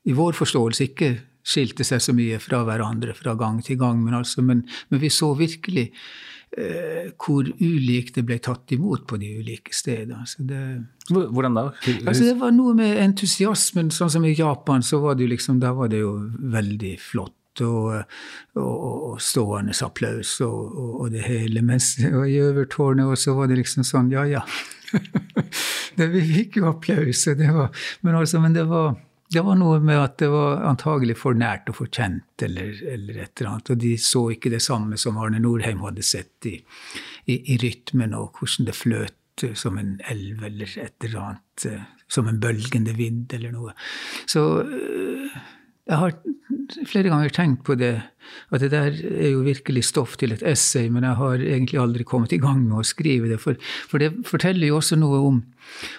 vår 0.09 0.37
forståelse 0.38 0.90
ikke 0.90 1.12
skilte 1.48 1.85
seg 1.87 2.02
så 2.04 2.12
mye 2.16 2.38
fra 2.42 2.61
hverandre 2.66 3.14
fra 3.16 3.35
gang 3.38 3.62
til 3.64 3.78
gang, 3.81 4.02
men, 4.04 4.18
altså, 4.18 4.44
men, 4.44 4.66
men 4.90 5.00
vi 5.00 5.11
så 5.12 5.33
virkelig 5.38 5.88
hvor 7.20 7.48
ulikt 7.61 8.16
det 8.16 8.24
ble 8.26 8.38
tatt 8.42 8.72
imot 8.72 9.06
på 9.06 9.18
de 9.20 9.30
ulike 9.38 9.74
stedene. 9.76 10.24
Det, 10.38 10.61
Hvordan 11.08 11.56
da? 11.56 11.64
Altså, 12.06 12.24
det 12.24 12.37
var 12.40 12.54
noe 12.56 12.74
med 12.76 12.98
entusiasmen. 13.02 13.92
Sånn 13.94 14.12
som 14.16 14.24
i 14.24 14.34
Japan, 14.37 14.82
så 14.82 15.00
var 15.02 15.18
det 15.18 15.28
liksom, 15.30 15.61
var 15.61 15.92
det 15.92 16.02
jo 16.02 16.14
veldig 16.56 16.94
flott. 17.02 17.34
Og, 17.58 17.90
og, 18.54 18.74
og 19.11 19.14
stående 19.18 19.72
applaus 19.82 20.37
og, 20.46 20.76
og, 20.78 21.08
det 21.11 21.24
hele. 21.26 21.58
Mens 21.66 21.96
i 21.98 22.37
Øvertårnet 22.38 23.18
så 23.18 23.34
var 23.34 23.50
det 23.50 23.56
liksom 23.58 23.82
sånn, 23.82 24.12
ja 24.14 24.22
ja. 24.30 24.44
det, 25.98 26.06
vi 26.12 26.22
fikk 26.22 26.61
jo 26.61 26.68
applaus, 26.70 27.24
det 27.26 27.50
var, 27.50 27.74
men, 28.06 28.14
altså, 28.14 28.38
men 28.38 28.54
det 28.54 28.62
var 28.70 28.94
det 29.28 29.42
var 29.44 29.58
noe 29.60 29.76
med 29.84 30.00
at 30.00 30.16
det 30.22 30.30
var 30.32 30.62
antagelig 30.70 31.18
for 31.20 31.36
nært 31.36 31.68
og 31.68 31.76
for 31.82 31.92
kjent, 31.92 32.44
eller, 32.44 32.72
eller 32.94 33.20
et 33.24 33.40
eller 33.40 33.50
annet. 33.50 33.72
Og 33.74 33.82
de 33.82 33.92
så 34.00 34.22
ikke 34.32 34.52
det 34.54 34.62
samme 34.64 34.96
som 35.00 35.18
Arne 35.20 35.40
Norheim 35.42 35.82
hadde 35.84 36.04
sett 36.06 36.48
i, 36.48 36.56
i, 37.28 37.36
i 37.36 37.58
rytmen, 37.60 38.16
og 38.16 38.38
hvordan 38.38 38.70
det 38.70 38.76
fløt 38.78 39.14
som 39.54 39.78
en 39.78 39.98
elv 40.10 40.42
eller 40.48 40.72
et 40.80 41.04
eller 41.04 41.20
annet. 41.26 41.68
Som 42.08 42.30
en 42.30 42.40
bølgende 42.40 42.94
vind 42.96 43.34
eller 43.36 43.52
noe. 43.52 43.74
Så 44.24 44.42
eh, 44.64 45.34
jeg 45.88 45.96
har 45.96 46.16
flere 46.88 47.09
ganger 47.09 47.33
tenkt 47.33 47.62
på 47.64 47.74
det, 47.81 47.94
at 48.53 48.61
det 48.61 48.68
der 48.74 48.92
er 48.92 49.31
jo 49.31 49.44
virkelig 49.46 49.87
stoff 49.88 50.18
til 50.20 50.35
et 50.35 50.42
essay, 50.44 50.90
men 50.92 51.07
jeg 51.07 51.16
har 51.16 51.40
egentlig 51.40 51.79
aldri 51.81 52.05
kommet 52.05 52.33
i 52.37 52.40
gang 52.42 52.61
med 52.66 52.83
å 52.83 52.85
skrive 52.85 53.31
det. 53.31 53.38
For, 53.40 53.57
for 53.88 54.03
det 54.03 54.11
forteller 54.29 54.68
jo 54.68 54.77
også 54.83 54.98
noe 55.01 55.20
om, 55.24 55.38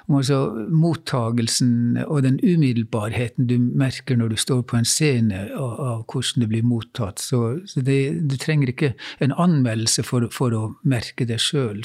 om 0.05 0.17
altså 0.19 0.67
mottagelsen 0.69 1.97
og 2.05 2.21
den 2.27 2.37
umiddelbarheten 2.43 3.47
du 3.49 3.55
merker 3.57 4.19
når 4.19 4.35
du 4.35 4.37
står 4.43 4.61
på 4.69 4.77
en 4.77 4.85
scene, 4.85 5.47
av, 5.57 5.73
av 5.81 6.03
hvordan 6.05 6.45
det 6.45 6.51
blir 6.51 6.67
mottatt. 6.69 7.23
Så, 7.23 7.41
så 7.69 7.81
det, 7.85 7.97
du 8.29 8.37
trenger 8.37 8.69
ikke 8.69 8.91
en 9.25 9.33
anmeldelse 9.41 10.05
for, 10.05 10.27
for 10.33 10.53
å 10.53 10.63
merke 10.85 11.25
det 11.29 11.39
sjøl. 11.41 11.81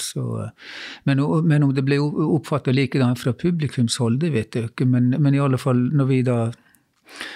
Men, 1.09 1.25
men, 1.25 1.65
om 1.65 1.73
det 1.73 1.87
ble 1.89 2.03
oppfatta 2.05 2.75
likedan 2.75 3.17
fra 3.17 3.33
publikumshold, 3.33 4.21
det 4.21 4.35
vet 4.37 4.61
jeg 4.61 4.75
ikke. 4.75 4.91
Men, 4.93 5.15
men 5.17 5.33
i 5.33 5.41
alle 5.41 5.61
fall 5.61 5.87
når 5.95 6.13
vi 6.13 6.21
da 6.29 6.39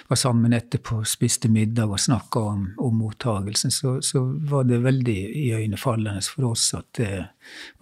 var 0.09 0.17
sammen 0.17 0.55
etterpå, 0.57 1.03
spiste 1.09 1.51
middag 1.53 1.93
og 1.93 2.01
snakka 2.01 2.43
om, 2.53 2.65
om 2.83 2.97
mottagelsen, 3.03 3.73
så, 3.75 3.99
så, 4.05 4.23
var 4.51 4.67
det 4.69 4.81
veldig 4.85 5.19
iøynefallende 5.45 6.23
for 6.27 6.51
oss 6.53 6.71
at, 6.79 7.03
eh, 7.05 7.29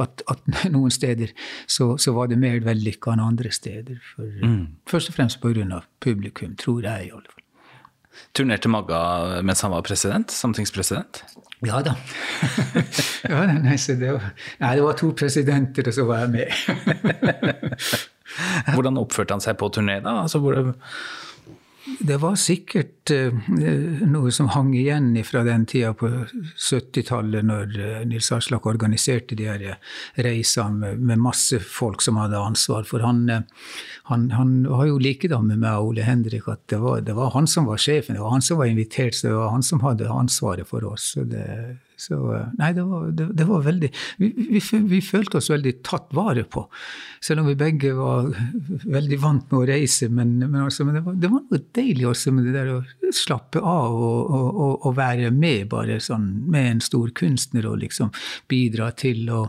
at, 0.03 0.25
at 0.31 0.53
noen 0.75 0.93
steder 0.95 1.33
så, 1.67 1.95
så, 1.99 2.15
var 2.17 2.31
det 2.33 2.41
mer 2.43 2.61
vellykka 2.65 3.15
enn 3.15 3.25
andre 3.25 3.53
steder. 3.55 3.99
For, 4.15 4.29
mm. 4.43 4.63
Først 4.91 5.13
og 5.13 5.19
fremst 5.19 5.43
pga. 5.43 5.83
publikum, 6.01 6.57
tror 6.57 6.85
jeg 6.85 7.09
i 7.09 7.13
alle 7.13 7.27
fall. 7.31 7.43
Turnerte 8.33 8.69
Magga 8.73 9.43
mens 9.45 9.61
han 9.65 9.75
var 9.75 9.85
president? 9.85 10.31
Samtingspresident? 10.33 11.23
Ja 11.65 11.81
da. 11.85 11.95
ja, 13.31 13.45
nei, 13.49 13.77
det, 13.77 14.11
var, 14.13 14.27
nei, 14.61 14.73
det 14.77 14.85
var 14.85 14.99
to 15.01 15.13
presidenter, 15.17 15.89
og 15.89 15.97
så 15.97 16.05
var 16.09 16.25
jeg 16.25 16.35
med. 16.35 17.53
Hvordan 18.75 19.01
oppførte 19.01 19.37
han 19.37 19.45
seg 19.45 19.57
på 19.61 19.71
turné, 19.73 19.99
da? 20.05 20.19
Altså, 20.27 20.41
hvor, 20.45 20.59
det 22.01 22.17
var 22.23 22.35
sikkert 22.41 23.11
uh, 23.15 23.51
noe 24.07 24.33
som 24.35 24.49
hang 24.55 24.73
igjen 24.75 25.13
fra 25.27 25.45
den 25.47 25.67
tida 25.71 25.93
på 25.95 26.09
70-tallet, 26.11 27.47
når 27.47 27.77
uh, 27.79 28.01
Nils 28.09 28.31
Aslak 28.35 28.67
organiserte 28.67 29.39
de 29.39 29.47
her 29.47 29.63
eh, 29.63 29.95
reisene 30.27 30.95
med, 30.97 31.23
masse 31.23 31.61
folk 31.63 32.03
som 32.03 32.19
hadde 32.21 32.41
ansvar. 32.41 32.87
For 32.89 33.05
han, 33.07 33.25
han, 34.11 34.29
han 34.35 34.57
var 34.67 34.87
jo 34.91 34.99
likedan 35.03 35.47
med 35.51 35.63
meg 35.63 35.79
og 35.79 35.93
Ole 35.93 36.07
Henrik, 36.07 36.49
at 36.51 36.65
det 36.73 36.83
var, 36.83 37.03
det 37.07 37.17
var, 37.17 37.33
han 37.37 37.47
som 37.51 37.71
var 37.71 37.81
sjefen. 37.83 38.19
Det 38.19 38.25
var 38.25 38.35
han 38.35 38.45
som 38.45 38.61
var 38.61 38.71
invitert, 38.73 39.15
så 39.15 39.31
det 39.31 39.39
var 39.39 39.55
han 39.55 39.67
som 39.67 39.85
hadde 39.87 40.11
ansvaret 40.11 40.69
for 40.69 40.87
oss. 40.91 41.13
Så 41.15 41.27
det, 41.29 41.47
så, 41.97 42.17
nei, 42.59 42.73
det 42.77 42.83
var, 42.85 43.07
det, 43.17 43.27
det 43.33 43.45
var 43.49 43.63
veldig 43.65 43.89
vi, 44.21 44.29
vi, 44.37 44.61
vi, 44.91 44.99
følte 45.01 45.39
oss 45.41 45.49
veldig 45.49 45.73
tatt 45.87 46.11
vare 46.17 46.43
på. 46.45 46.67
Selv 47.25 47.41
om 47.41 47.49
vi 47.49 47.55
begge 47.57 47.95
var 47.97 48.29
veldig 48.85 49.19
vant 49.23 49.47
med 49.49 49.59
å 49.59 49.69
reise. 49.71 50.11
Men, 50.13 50.35
men, 50.43 50.59
altså, 50.67 50.85
men 50.85 50.99
det, 50.99 51.03
var, 51.07 51.17
det, 51.23 51.31
var, 51.33 51.45
noe 51.47 51.63
deilig 51.79 52.09
også 52.11 52.35
med 52.37 52.51
det 52.51 52.57
der 52.59 52.73
å 52.75 53.15
slappe 53.17 53.63
av 53.63 53.97
og, 53.97 54.35
og, 54.37 54.75
og, 54.75 54.91
være 54.97 55.31
med 55.33 55.71
bare 55.73 55.97
sånn 56.05 56.27
med 56.53 56.71
en 56.75 56.83
stor 56.85 57.15
kunstner 57.17 57.69
og 57.71 57.81
liksom 57.81 58.13
bidra 58.51 58.91
til 58.97 59.31
å, 59.33 59.47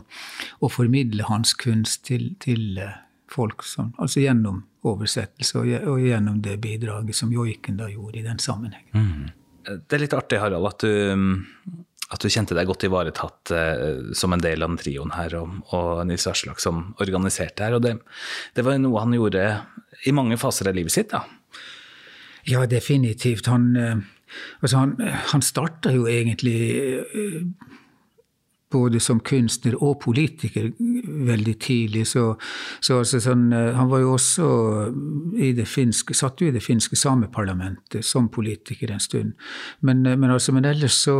å 0.64 0.72
formidle 0.72 1.28
hans 1.28 1.52
kunst 1.58 2.06
til, 2.08 2.30
til 2.40 2.80
eh, 2.80 2.96
folk. 3.28 3.66
Sånn, 3.66 3.92
altså 4.00 4.24
gjennom 4.24 4.62
oversettelse 4.88 5.60
og, 5.60 5.68
og, 5.82 6.00
gjennom 6.00 6.40
det 6.44 6.56
bidraget 6.64 7.18
som 7.18 7.32
joiken 7.34 7.76
da 7.76 7.90
gjorde 7.92 8.22
i 8.22 8.24
den 8.24 8.40
sammenhengen. 8.40 8.96
Mm. 8.96 9.28
Det 9.68 9.98
er 9.98 10.00
litt 10.00 10.16
artig, 10.16 10.40
Harald, 10.40 10.64
at 10.64 10.80
du 10.80 11.84
at 12.08 12.24
du 12.24 12.30
kjente 12.32 12.56
deg 12.56 12.68
godt 12.68 12.86
ivaretatt 12.88 13.52
eh, 13.52 14.12
som 14.16 14.32
en 14.32 14.42
del 14.42 14.64
av 14.64 14.72
den 14.72 14.80
trioen 14.80 15.12
her, 15.12 15.34
og, 15.42 15.58
og 15.76 16.04
Nils 16.08 16.24
Aslak 16.30 16.62
som 16.62 16.94
organiserte 17.04 17.66
her. 17.66 17.76
Og 17.76 17.84
det, 17.84 17.98
det, 18.56 18.64
var 18.64 18.78
noe 18.80 19.02
han 19.02 19.16
gjorde 19.16 19.44
i 20.08 20.14
mange 20.16 20.38
faser 20.40 20.70
av 20.70 20.78
livet 20.78 20.94
sitt, 20.94 21.12
da. 21.12 21.24
Ja, 22.48 22.64
definitivt. 22.70 23.50
Han, 23.52 23.68
eh, 23.76 24.00
altså 24.62 24.84
han, 24.86 24.96
han 25.34 25.44
starta 25.44 25.92
jo 25.92 26.08
egentlig 26.08 26.58
eh, 26.80 27.42
både 28.72 29.00
som 29.00 29.20
kunstner 29.24 29.76
og 29.82 30.00
politiker 30.02 30.70
veldig 31.28 31.54
tidlig. 31.62 32.04
Så, 32.10 32.24
så 32.84 33.00
altså 33.02 33.20
sånn, 33.22 33.48
eh, 33.54 33.70
han 33.76 33.90
var 33.90 34.02
jo 34.02 34.14
også 34.16 34.48
i 35.40 35.52
det 35.56 35.68
finske, 35.68 36.16
satt 36.16 36.42
jo 36.42 36.50
i 36.50 36.54
det 36.54 36.62
finske 36.64 36.98
sameparlamentet 36.98 38.06
som 38.06 38.28
politiker 38.32 38.92
en 38.92 39.02
stund. 39.02 39.34
Men, 39.80 40.04
eh, 40.06 40.16
men, 40.16 40.32
altså, 40.34 40.54
men 40.56 40.68
ellers 40.68 40.98
så, 41.00 41.16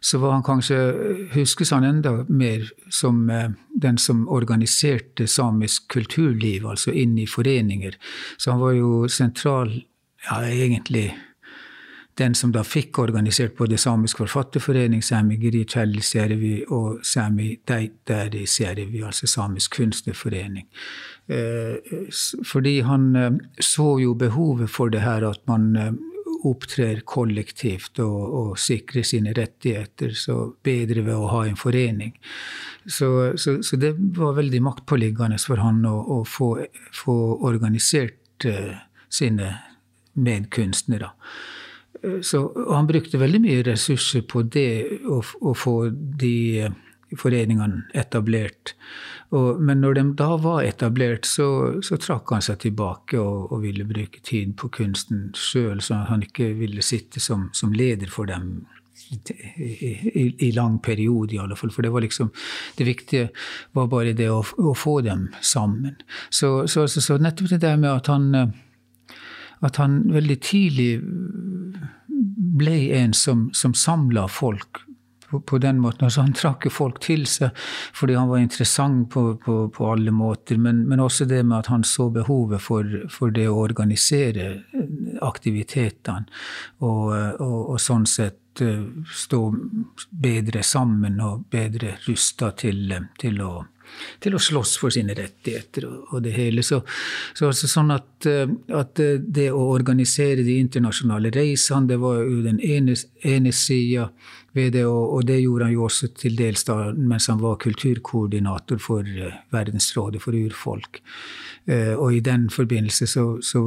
så, 0.00 0.20
var 0.22 0.36
han 0.36 0.46
kanskje 0.46 0.80
Huskes 1.34 1.74
han 1.74 1.86
enda 1.88 2.14
mer 2.28 2.64
som 2.92 3.28
eh, 3.30 3.50
den 3.82 3.98
som 3.98 4.24
organiserte 4.32 5.26
samisk 5.28 5.90
kulturliv, 5.92 6.66
altså 6.68 6.94
inn 6.96 7.18
i 7.18 7.28
foreninger. 7.28 7.98
Så 8.36 8.54
han 8.54 8.62
var 8.62 8.76
jo 8.78 9.04
sentral, 9.12 9.74
ja, 10.28 10.40
egentlig 10.46 11.10
den 12.18 12.34
som 12.34 12.52
da 12.52 12.60
fikk 12.64 12.98
organisert 13.00 13.56
både 13.56 13.78
Samisk 13.80 14.20
forfatterforening, 14.20 15.02
Sami 15.02 15.38
Girichelli 15.40 16.02
og 16.68 17.00
Sami 17.06 17.54
Deiteri 17.68 18.44
Servi, 18.46 19.02
altså 19.02 19.26
Samisk 19.26 19.78
kunstnerforening. 19.78 20.66
Eh, 21.26 21.76
fordi 22.44 22.80
han 22.84 23.16
eh, 23.16 23.30
så 23.60 23.96
jo 24.02 24.14
behovet 24.14 24.70
for 24.70 24.92
det 24.92 25.00
her 25.00 25.24
at 25.24 25.40
man 25.48 25.76
eh, 25.76 25.92
opptrer 26.44 27.00
kollektivt 27.06 28.00
og, 28.02 28.20
og 28.34 28.58
sikrer 28.58 29.06
sine 29.06 29.32
rettigheter, 29.32 30.12
så 30.12 30.50
bedre 30.64 31.06
ved 31.06 31.14
å 31.14 31.30
ha 31.30 31.44
en 31.46 31.56
forening. 31.56 32.12
Så, 32.84 33.38
så, 33.38 33.60
så 33.62 33.78
det 33.80 33.94
var 34.18 34.36
veldig 34.36 34.60
maktpåliggende 34.66 35.38
for 35.40 35.62
han 35.62 35.80
å, 35.86 35.94
å 36.18 36.20
få, 36.26 36.56
få, 36.92 37.16
organisert 37.46 38.48
sine 39.12 39.52
medkunstnere. 40.18 41.12
Så 42.22 42.40
han 42.72 42.88
brukte 42.88 43.20
veldig 43.20 43.40
mye 43.44 43.64
ressurser 43.66 44.24
på 44.26 44.42
det, 44.42 45.02
å, 45.06 45.20
å 45.20 45.52
få 45.54 45.76
de 45.92 46.66
foreningene 47.18 47.84
etablert. 47.94 48.74
Og, 49.32 49.60
men 49.64 49.80
når 49.80 49.96
de 49.96 50.04
da 50.18 50.34
var 50.40 50.64
etablert, 50.66 51.26
så, 51.28 51.46
så 51.84 51.96
trakk 52.00 52.34
han 52.34 52.44
seg 52.44 52.60
tilbake 52.66 53.20
og, 53.20 53.52
og, 53.52 53.62
ville 53.64 53.86
bruke 53.88 54.20
tid 54.24 54.56
på 54.60 54.68
kunsten 54.72 55.30
sjøl, 55.36 55.80
så 55.84 56.02
han 56.10 56.24
ikke 56.26 56.52
ville 56.58 56.84
sitte 56.84 57.20
som, 57.22 57.48
som 57.56 57.72
leder 57.76 58.12
for 58.12 58.28
dem 58.28 58.66
i, 59.12 59.18
i, 59.56 60.26
i, 60.48 60.50
lang 60.52 60.78
periode, 60.84 61.36
i 61.36 61.40
alle 61.40 61.56
fall. 61.56 61.72
For 61.72 61.84
det 61.84 61.92
var 61.94 62.04
liksom 62.04 62.32
Det 62.76 62.84
viktige 62.88 63.30
var 63.76 63.88
bare 63.92 64.12
det 64.16 64.28
å, 64.32 64.42
å 64.42 64.74
få 64.76 65.00
dem 65.04 65.30
sammen. 65.40 65.96
Så, 66.28 66.66
så, 66.68 66.86
så, 66.88 67.16
nettopp 67.20 67.54
det 67.54 67.62
der 67.64 67.80
med 67.80 67.92
at 67.92 68.12
han 68.12 68.52
at 69.62 69.78
han 69.80 70.00
veldig 70.12 70.38
tidlig 70.42 70.90
ble 72.58 72.78
en 72.98 73.14
som, 73.16 73.50
som 73.54 73.74
samla 73.74 74.26
folk 74.28 74.82
på, 75.32 75.40
på, 75.40 75.58
den 75.58 75.80
måten. 75.80 76.04
Altså 76.04 76.20
han 76.26 76.34
trakk 76.36 76.66
folk 76.72 77.00
til 77.04 77.24
seg 77.30 77.56
fordi 77.96 78.16
han 78.18 78.28
var 78.28 78.42
interessant 78.42 79.08
på, 79.12 79.24
på, 79.44 79.56
på 79.72 79.88
alle 79.92 80.12
måter, 80.14 80.60
men, 80.60 80.84
men, 80.88 81.00
også 81.00 81.24
det 81.30 81.42
med 81.46 81.62
at 81.62 81.72
han 81.72 81.86
så 81.88 82.10
behovet 82.12 82.62
for, 82.62 82.84
for 83.10 83.32
det 83.34 83.48
å 83.48 83.60
organisere 83.62 84.52
aktivitetene, 85.22 86.28
og, 86.84 87.12
og, 87.40 87.58
og 87.72 87.80
sånn 87.80 88.06
sett 88.10 88.38
stå 88.52 89.38
bedre 90.10 90.60
sammen 90.66 91.20
og 91.24 91.46
bedre 91.50 91.94
rusta 92.04 92.50
til, 92.52 92.92
til 93.20 93.40
å 93.40 93.52
til 94.22 94.36
å 94.36 94.40
slåss 94.42 94.76
for 94.80 94.94
sine 94.94 95.14
rettigheter 95.16 95.86
og, 95.88 96.18
det 96.24 96.34
hele. 96.36 96.64
Så, 96.66 96.82
så 97.34 97.48
altså 97.50 97.70
sånn 97.70 97.92
at, 97.94 98.28
eh, 98.30 98.46
at, 98.78 99.02
det 99.22 99.48
å 99.52 99.64
organisere 99.72 100.44
de 100.46 100.58
internasjonale 100.62 101.32
reisene, 101.34 101.90
det 101.90 101.98
var 102.02 102.22
jo 102.22 102.42
den 102.44 102.60
ene, 102.62 102.96
ene 103.26 103.52
sida 103.56 104.10
ved 104.52 104.74
det, 104.76 104.84
og, 104.84 105.14
og, 105.16 105.22
det 105.26 105.38
gjorde 105.40 105.68
han 105.68 105.74
jo 105.74 105.86
også 105.86 106.10
til 106.18 106.36
dels 106.36 106.66
da 106.68 106.76
mens 106.92 107.30
han 107.32 107.40
var 107.40 107.60
kulturkoordinator 107.62 108.80
for 108.82 109.06
uh, 109.06 109.38
Verdensrådet 109.54 110.20
for 110.20 110.36
urfolk. 110.36 111.00
Uh, 111.70 111.94
og 111.96 112.18
i 112.18 112.20
den 112.24 112.48
forbindelse 112.52 113.08
så, 113.08 113.24
så 113.40 113.62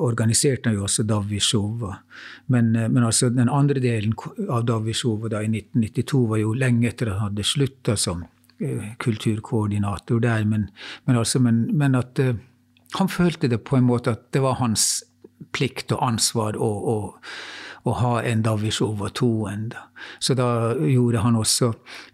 organiserte 0.00 0.70
han 0.70 0.78
jo 0.78 0.86
også 0.88 1.04
Davishova. 1.04 1.98
Men, 2.54 2.72
men 2.72 3.02
altså 3.04 3.28
den 3.28 3.52
andre 3.52 3.82
delen 3.82 4.16
av 4.48 4.64
Davishova 4.68 5.28
da 5.32 5.42
i 5.44 5.50
1992 5.52 6.22
var 6.32 6.40
jo 6.40 6.56
lenge 6.56 6.88
etter 6.88 7.12
at 7.12 7.20
han 7.20 7.28
hadde 7.30 7.46
slutta 7.46 7.98
som 8.00 8.24
kulturkoordinator 9.02 10.20
der, 10.22 10.44
men, 10.48 10.68
men, 11.04 11.16
altså, 11.18 11.40
men, 11.42 11.64
men 11.76 11.98
at 11.98 12.20
han 12.98 13.08
følte 13.08 13.48
det 13.48 13.62
på 13.64 13.78
en 13.78 13.88
måte 13.88 14.14
at 14.14 14.28
det 14.36 14.42
var 14.44 14.60
hans 14.60 15.02
plikt 15.52 15.92
og 15.92 16.04
ansvar 16.06 16.58
å, 16.60 16.68
å 16.68 16.96
å 17.82 17.94
ha 17.98 18.12
en 18.22 18.42
Davishow 18.44 18.94
og 18.94 19.14
to 19.18 19.30
enda. 19.50 19.88
Så 20.22 20.36
da 20.38 20.74
gjorde 20.86 21.22
han 21.24 21.38
også 21.38 21.72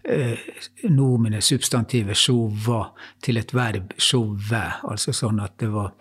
eh, 0.09 0.41
nomenet, 0.89 1.45
substantivet 1.45 2.17
sjova, 2.17 2.87
til 3.21 3.37
et 3.41 3.53
verb 3.53 3.93
sjove. 3.97 4.63
Altså 4.89 5.13
sånn 5.15 5.41
at 5.43 5.59
det 5.61 5.69
var 5.73 5.93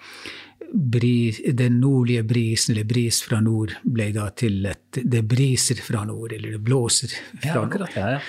bris, 0.75 1.41
den 1.53 1.81
nordlige 1.81 2.23
brisen, 2.23 2.75
eller 2.75 2.85
bris 2.85 3.23
fra 3.25 3.41
nord, 3.41 3.73
ble 3.83 4.11
da 4.13 4.29
til 4.37 4.67
et 4.69 4.99
Det 4.99 5.23
briser 5.29 5.81
fra 5.85 6.05
nord, 6.05 6.33
eller 6.33 6.57
det 6.57 6.61
blåser 6.65 7.13
fra 7.43 7.55
ja, 7.55 7.65
nord. 7.65 7.89
Ja, 7.97 8.11
ja. 8.17 8.21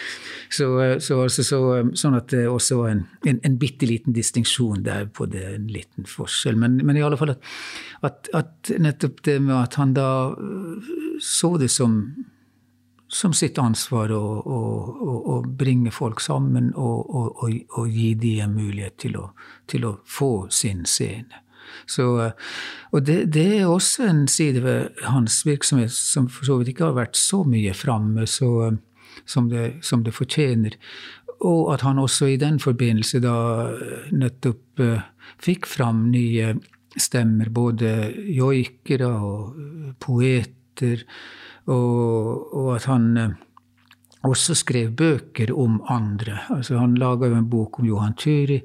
Så, 0.50 0.66
så, 1.00 1.22
altså, 1.24 1.44
så, 1.44 1.60
sånn 1.98 2.18
at 2.18 2.32
det 2.34 2.48
også 2.50 2.80
var 2.82 2.94
en, 2.94 3.04
en, 3.28 3.40
en 3.46 3.58
bitte 3.62 3.88
liten 3.90 4.16
distinksjon 4.16 4.84
der 4.86 5.08
på 5.14 5.28
det, 5.30 5.44
en 5.56 5.68
liten 5.72 6.08
forskjell. 6.10 6.58
Men, 6.60 6.80
men 6.86 6.98
i 6.98 7.04
alle 7.06 7.20
fall 7.20 7.36
at, 7.36 7.52
at, 8.02 8.32
at, 8.34 8.74
nettopp 8.82 9.22
det 9.28 9.38
med 9.46 9.56
at 9.60 9.78
han 9.80 9.94
da 9.98 10.10
så 11.22 11.54
det 11.62 11.70
som, 11.74 12.00
som 13.08 13.36
sitt 13.36 13.60
ansvar 13.62 14.14
å, 14.16 14.24
å, 14.40 14.62
å, 15.36 15.38
bringe 15.44 15.94
folk 15.94 16.24
sammen 16.24 16.72
og, 16.76 17.14
og, 17.14 17.46
og 17.78 17.94
gi 17.94 18.14
dem 18.20 18.48
en 18.48 18.58
mulighet 18.58 18.98
til 19.06 19.20
å, 19.22 19.30
til 19.70 19.86
å 19.86 20.00
få 20.08 20.34
sin 20.54 20.86
scene. 20.90 21.46
Så, 21.90 22.06
og 22.94 23.06
det, 23.06 23.34
det, 23.34 23.48
er 23.60 23.66
også 23.68 24.06
en 24.06 24.28
side 24.30 24.62
ved 24.64 25.02
hans 25.10 25.42
virksomhet 25.48 25.92
som 25.92 26.28
for 26.30 26.46
så 26.46 26.60
vidt 26.60 26.74
ikke 26.74 26.92
har 26.92 27.00
vært 27.00 27.18
så 27.18 27.42
mye 27.48 27.74
framme 27.74 28.28
som, 28.30 29.50
det, 29.50 29.80
som 29.86 30.04
det 30.06 30.14
fortjener. 30.14 30.78
Og 31.40 31.74
at 31.74 31.82
han 31.88 32.02
også 32.02 32.30
i 32.30 32.40
den 32.40 32.60
forbindelse 32.60 33.22
da 33.24 33.36
nettopp 34.12 34.84
uh, 34.84 35.02
fikk 35.42 35.70
fram 35.70 36.10
nye 36.12 36.54
stemmer, 37.00 37.50
både 37.54 38.12
joikere 38.36 39.08
og 39.08 39.94
poeter, 40.04 41.06
og, 41.70 42.54
og 42.54 42.74
at 42.76 42.90
han 42.90 43.38
også 44.28 44.56
skrev 44.56 44.92
bøker 44.92 45.54
om 45.56 45.82
andre. 45.90 46.40
Altså 46.50 46.78
Han 46.78 46.96
laga 46.96 47.28
jo 47.28 47.36
en 47.36 47.50
bok 47.50 47.80
om 47.80 47.86
Johan 47.86 48.14
Turi. 48.14 48.62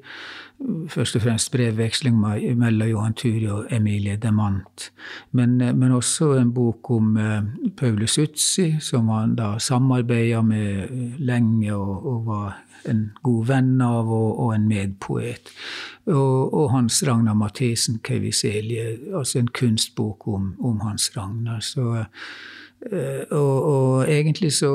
Først 0.87 1.15
og 1.15 1.21
fremst 1.21 1.51
brevveksling 1.51 2.15
mellom 2.57 2.89
Johan 2.89 3.13
Turi 3.13 3.47
og 3.51 3.65
Emilie 3.71 4.15
Demant. 4.15 4.91
Men, 5.31 5.57
men 5.57 5.91
også 5.91 6.33
en 6.39 6.53
bok 6.53 6.91
om 6.91 7.17
uh, 7.17 7.43
Paulus 7.77 8.17
Utsi, 8.17 8.75
som 8.79 9.09
han 9.09 9.35
da 9.35 9.57
samarbeida 9.59 10.41
med 10.41 11.19
lenge 11.19 11.75
og, 11.75 12.05
og, 12.05 12.25
var 12.25 12.61
en 12.85 13.11
god 13.23 13.45
venn 13.45 13.81
av, 13.81 14.11
og, 14.11 14.39
og 14.39 14.55
en 14.55 14.67
medpoet. 14.67 15.51
Og, 16.05 16.53
og 16.53 16.71
Hans 16.71 17.03
Ragnar 17.07 17.33
Mathisen, 17.33 17.99
Keiviselie, 18.03 18.97
altså 19.15 19.39
en 19.39 19.47
kunstbok 19.47 20.27
om, 20.27 20.53
om 20.59 20.79
Hans 20.85 21.11
Ragnar. 21.17 21.59
Så 21.59 21.81
uh, 21.81 22.05
Eh, 22.05 22.64
og, 22.85 23.65
og, 23.65 24.09
egentlig 24.09 24.51
så 24.53 24.69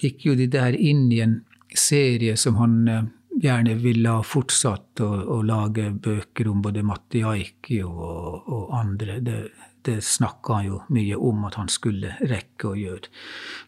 gikk 0.00 0.26
jo 0.26 0.34
de 0.36 0.46
der 0.52 0.76
inn 0.76 1.06
i 1.12 1.20
en 1.24 1.38
serie 1.76 2.36
som 2.36 2.56
han 2.60 2.88
eh, 2.88 3.04
gjerne 3.40 3.74
ville 3.80 4.10
ha 4.10 4.22
fortsatt 4.26 5.00
å, 5.04 5.08
å 5.36 5.42
lage 5.46 5.90
bøker 5.90 6.48
om 6.50 6.62
både 6.64 6.82
Matti 6.86 7.22
Aiki 7.26 7.82
og, 7.86 8.48
og 8.50 8.70
andre. 8.76 9.20
Det, 9.24 9.38
det 9.86 10.04
snakka 10.04 10.52
han 10.58 10.66
jo 10.66 10.82
mye 10.92 11.16
om 11.16 11.44
at 11.48 11.54
han 11.60 11.68
skulle 11.72 12.10
rekke 12.20 12.68
å 12.72 12.78
gjøre. 12.78 13.06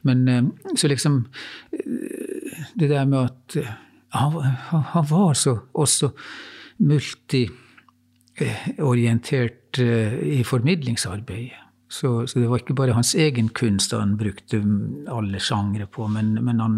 Men 0.08 0.18
eh, 0.28 0.44
så 0.76 0.85
liksom 0.92 1.14
Det 2.74 2.88
der 2.90 3.04
med 3.08 3.20
at 3.24 3.56
han, 4.12 4.32
han 4.92 5.06
var 5.08 5.35
så 5.38 5.58
også 5.72 6.08
multiorientert 6.85 9.78
i 9.78 10.42
formidlingsarbeidet. 10.44 11.71
Så, 11.92 12.26
så, 12.26 12.38
det 12.40 12.48
var 12.48 12.62
ikke 12.62 12.76
bare 12.76 12.94
hans 12.96 13.12
egen 13.20 13.50
kunst 13.52 13.92
han 13.92 14.14
brukte 14.16 14.62
alle 15.12 15.40
sjangre 15.44 15.85
på, 15.92 16.07
men, 16.09 16.38
men, 16.40 16.61
han 16.64 16.76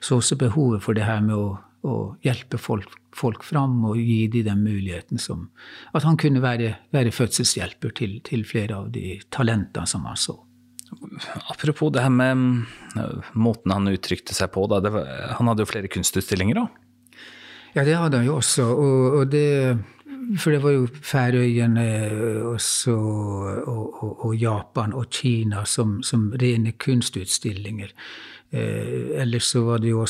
så 0.00 0.16
også 0.16 0.38
behovet 0.40 0.80
for 0.86 0.96
det 0.96 1.04
her 1.04 1.20
med 1.20 1.36
å, 1.36 1.58
å 1.84 1.96
hjelpe 2.24 2.56
folk, 2.56 2.94
folk, 3.12 3.44
fram 3.44 3.82
og 3.84 4.00
gi 4.00 4.22
dem 4.32 4.46
den 4.46 4.62
muligheten 4.64 5.20
som 5.20 5.50
At 5.92 6.06
han 6.08 6.16
kunne 6.16 6.40
være, 6.40 6.72
være 6.96 7.12
fødselshjelper 7.12 7.92
til, 8.00 8.16
til, 8.24 8.46
flere 8.48 8.78
av 8.80 8.88
de 8.94 9.18
talentene 9.28 9.84
som 9.84 10.08
han 10.08 10.16
så. 10.16 10.38
Apropos 11.50 11.92
det 11.92 12.06
her 12.06 12.14
med 12.14 12.64
øh, 12.96 13.28
måten 13.36 13.74
han 13.74 13.92
uttrykte 13.92 14.32
seg 14.32 14.54
på. 14.54 14.64
Da, 14.72 14.80
var, 14.88 15.04
han 15.36 15.52
hadde 15.52 15.66
jo 15.66 15.68
flere 15.68 15.92
kunstutstillinger 15.92 16.62
òg? 16.62 16.80
Ja, 17.76 17.84
det 17.84 17.98
hadde 18.00 18.22
han 18.22 18.30
jo 18.30 18.38
også. 18.40 18.70
og, 18.72 19.20
og 19.20 19.28
det 19.36 19.50
for 20.38 20.54
det 20.54 20.62
var 20.62 20.74
jo 20.74 20.86
Færøyene 21.02 21.86
også, 22.52 22.94
og, 22.94 24.02
og, 24.02 24.24
og, 24.26 24.36
Japan 24.36 24.92
og 24.92 25.10
Kina 25.10 25.64
som, 25.64 26.00
som 26.02 26.32
rene 26.42 26.72
kunstutstillinger. 26.72 27.92
Eh, 28.54 29.20
ellers 29.20 29.50
så 29.52 29.62
var 29.66 29.82
det 29.82 29.90
jo 29.90 30.04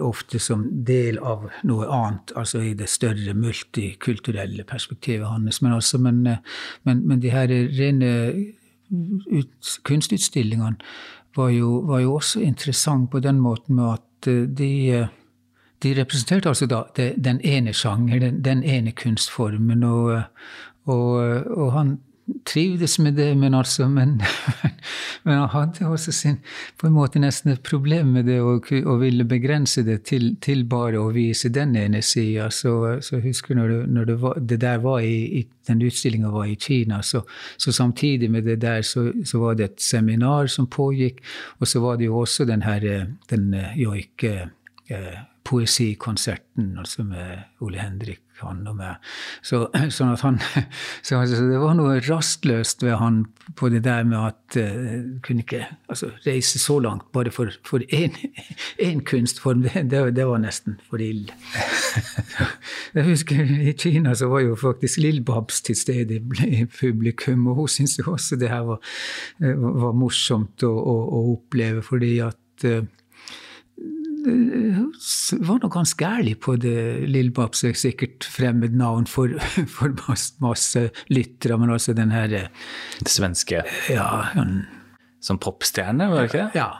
ofte 0.00 0.40
som 0.40 0.64
del 0.86 1.18
av 1.18 1.48
noe 1.68 1.88
annet, 1.92 2.34
altså 2.36 2.62
i 2.64 2.74
det 2.78 2.88
større 2.88 3.34
multikulturelle 3.36 4.64
perspektivet 4.64 5.28
hans. 5.28 5.62
Men, 5.62 5.78
altså, 5.78 5.98
men, 5.98 6.22
men, 6.84 7.06
men 7.06 7.22
de 7.22 7.32
her 7.32 7.52
rene 7.52 8.12
ut, 8.92 9.74
kunstutstillingene 9.84 10.76
var 11.36 11.52
jo, 11.52 11.78
var 11.88 12.02
jo 12.04 12.16
også 12.18 12.42
interessant 12.44 13.10
på 13.10 13.20
den 13.24 13.40
måten 13.40 13.76
med 13.76 13.94
at 13.94 14.32
de 14.58 15.06
de 15.82 15.94
representerte 15.98 16.48
altså 16.48 16.68
da 16.70 16.84
den 16.96 17.40
ene 17.44 17.74
sjanger, 17.74 18.20
den, 18.22 18.40
den, 18.44 18.62
ene 18.62 18.92
kunstformen. 18.92 19.82
Og, 19.84 20.22
og, 20.84 21.12
og, 21.56 21.68
han 21.72 21.98
trivdes 22.46 22.98
med 23.02 23.16
det, 23.18 23.32
men 23.36 23.54
altså 23.54 23.88
men, 23.90 24.14
men, 25.24 25.34
han 25.34 25.48
hadde 25.50 25.88
også 25.90 26.12
sin 26.14 26.38
på 26.78 26.86
en 26.86 26.94
måte 26.94 27.20
nesten 27.20 27.50
et 27.52 27.64
problem 27.66 28.14
med 28.14 28.28
det 28.30 28.38
og, 28.40 28.70
og 28.86 29.00
ville 29.02 29.26
begrense 29.28 29.82
det 29.84 29.98
til, 30.08 30.36
til, 30.40 30.62
bare 30.70 31.00
å 31.02 31.10
vise 31.14 31.50
den 31.52 31.74
ene 31.76 32.02
sida. 32.02 32.46
Så, 32.54 32.76
så 33.02 33.20
husker 33.24 33.58
når, 33.58 33.74
det, 33.74 33.80
når 33.96 34.08
det, 34.12 34.16
var, 34.22 34.38
det, 34.38 34.60
der 34.62 34.78
var 34.86 35.02
i, 35.02 35.42
i 35.42 35.44
den 35.68 35.82
utstillinga 35.82 36.30
var 36.30 36.46
i 36.46 36.56
Kina, 36.56 37.02
så, 37.02 37.24
så, 37.56 37.74
samtidig 37.74 38.30
med 38.30 38.46
det 38.46 38.60
der 38.62 38.86
så, 38.86 39.10
så, 39.24 39.42
var 39.42 39.58
det 39.58 39.64
et 39.64 39.82
seminar 39.82 40.46
som 40.46 40.70
pågikk, 40.70 41.20
og 41.58 41.68
så 41.68 41.82
var 41.82 41.98
det 41.98 42.06
jo 42.06 42.22
også 42.22 42.46
den 42.46 42.62
her 42.62 42.88
den 43.30 43.54
joik 43.76 44.24
eh, 44.24 44.48
poesikonserten, 45.52 46.78
altså 46.80 47.04
med 47.04 47.42
Ole 47.60 47.80
Henrik, 47.82 48.22
han 48.40 48.62
og 48.66 48.76
meg. 48.78 49.10
Så, 49.44 49.66
sånn 49.92 50.14
han, 50.22 50.38
så 51.06 51.20
altså, 51.20 51.42
det 51.46 51.58
var 51.60 51.76
noe 51.78 51.98
rastløst 52.06 52.84
ved 52.84 52.96
han 53.00 53.22
på 53.58 53.68
det 53.72 53.82
der 53.84 54.06
med 54.08 54.18
at 54.18 54.56
uh, 54.58 55.18
kunne 55.24 55.44
ikke 55.44 55.64
altså, 55.92 56.12
reise 56.26 56.60
så 56.62 56.78
langt 56.82 57.10
bare 57.14 57.32
for, 57.34 57.52
for 57.68 57.84
én 57.92 58.16
kunstform. 59.10 59.66
Det, 59.66 59.84
det, 59.92 60.02
det, 60.16 60.26
var 60.28 60.40
nesten 60.42 60.78
for 60.88 61.02
ille. 61.04 61.36
Jeg 62.96 63.06
husker 63.08 63.52
i 63.68 63.76
Kina 63.78 64.16
så 64.18 64.30
var 64.32 64.46
jo 64.46 64.56
faktisk 64.58 65.02
Lill-Babs 65.04 65.62
til 65.68 65.76
stede 65.78 66.22
i 66.48 66.64
publikum, 66.64 67.46
og 67.52 67.60
hun 67.60 67.70
syntes 67.70 67.98
jo 68.00 68.16
også 68.16 68.40
det 68.40 68.50
her 68.52 68.64
var, 68.68 68.80
eh, 69.42 69.68
var 69.84 69.94
morsomt 69.96 70.64
å, 70.66 70.72
å, 70.72 70.96
å 71.20 71.22
oppleve, 71.36 71.84
fordi 71.84 72.16
at 72.24 72.68
uh, 72.68 72.82
var 75.46 75.62
nå 75.62 75.70
ganske 75.72 76.06
ærlig 76.06 76.36
på 76.44 76.56
det. 76.60 77.08
Lillebabs 77.08 77.64
er 77.68 77.74
sikkert 77.78 78.26
fremmed 78.28 78.76
navn 78.78 79.06
for, 79.10 79.32
for 79.76 79.94
masse, 80.06 80.36
masse 80.42 80.86
lyttere, 81.12 81.58
men 81.58 81.74
altså 81.74 81.94
den 81.96 82.14
her 82.14 82.28
Det 82.28 83.10
svenske? 83.10 83.64
Ja. 83.90 84.08
Han, 84.36 84.62
Som 85.22 85.38
popstjerne, 85.38 86.10
var 86.10 86.22
det 86.22 86.30
ikke 86.32 86.38
det? 86.38 86.60
Ja. 86.60 86.70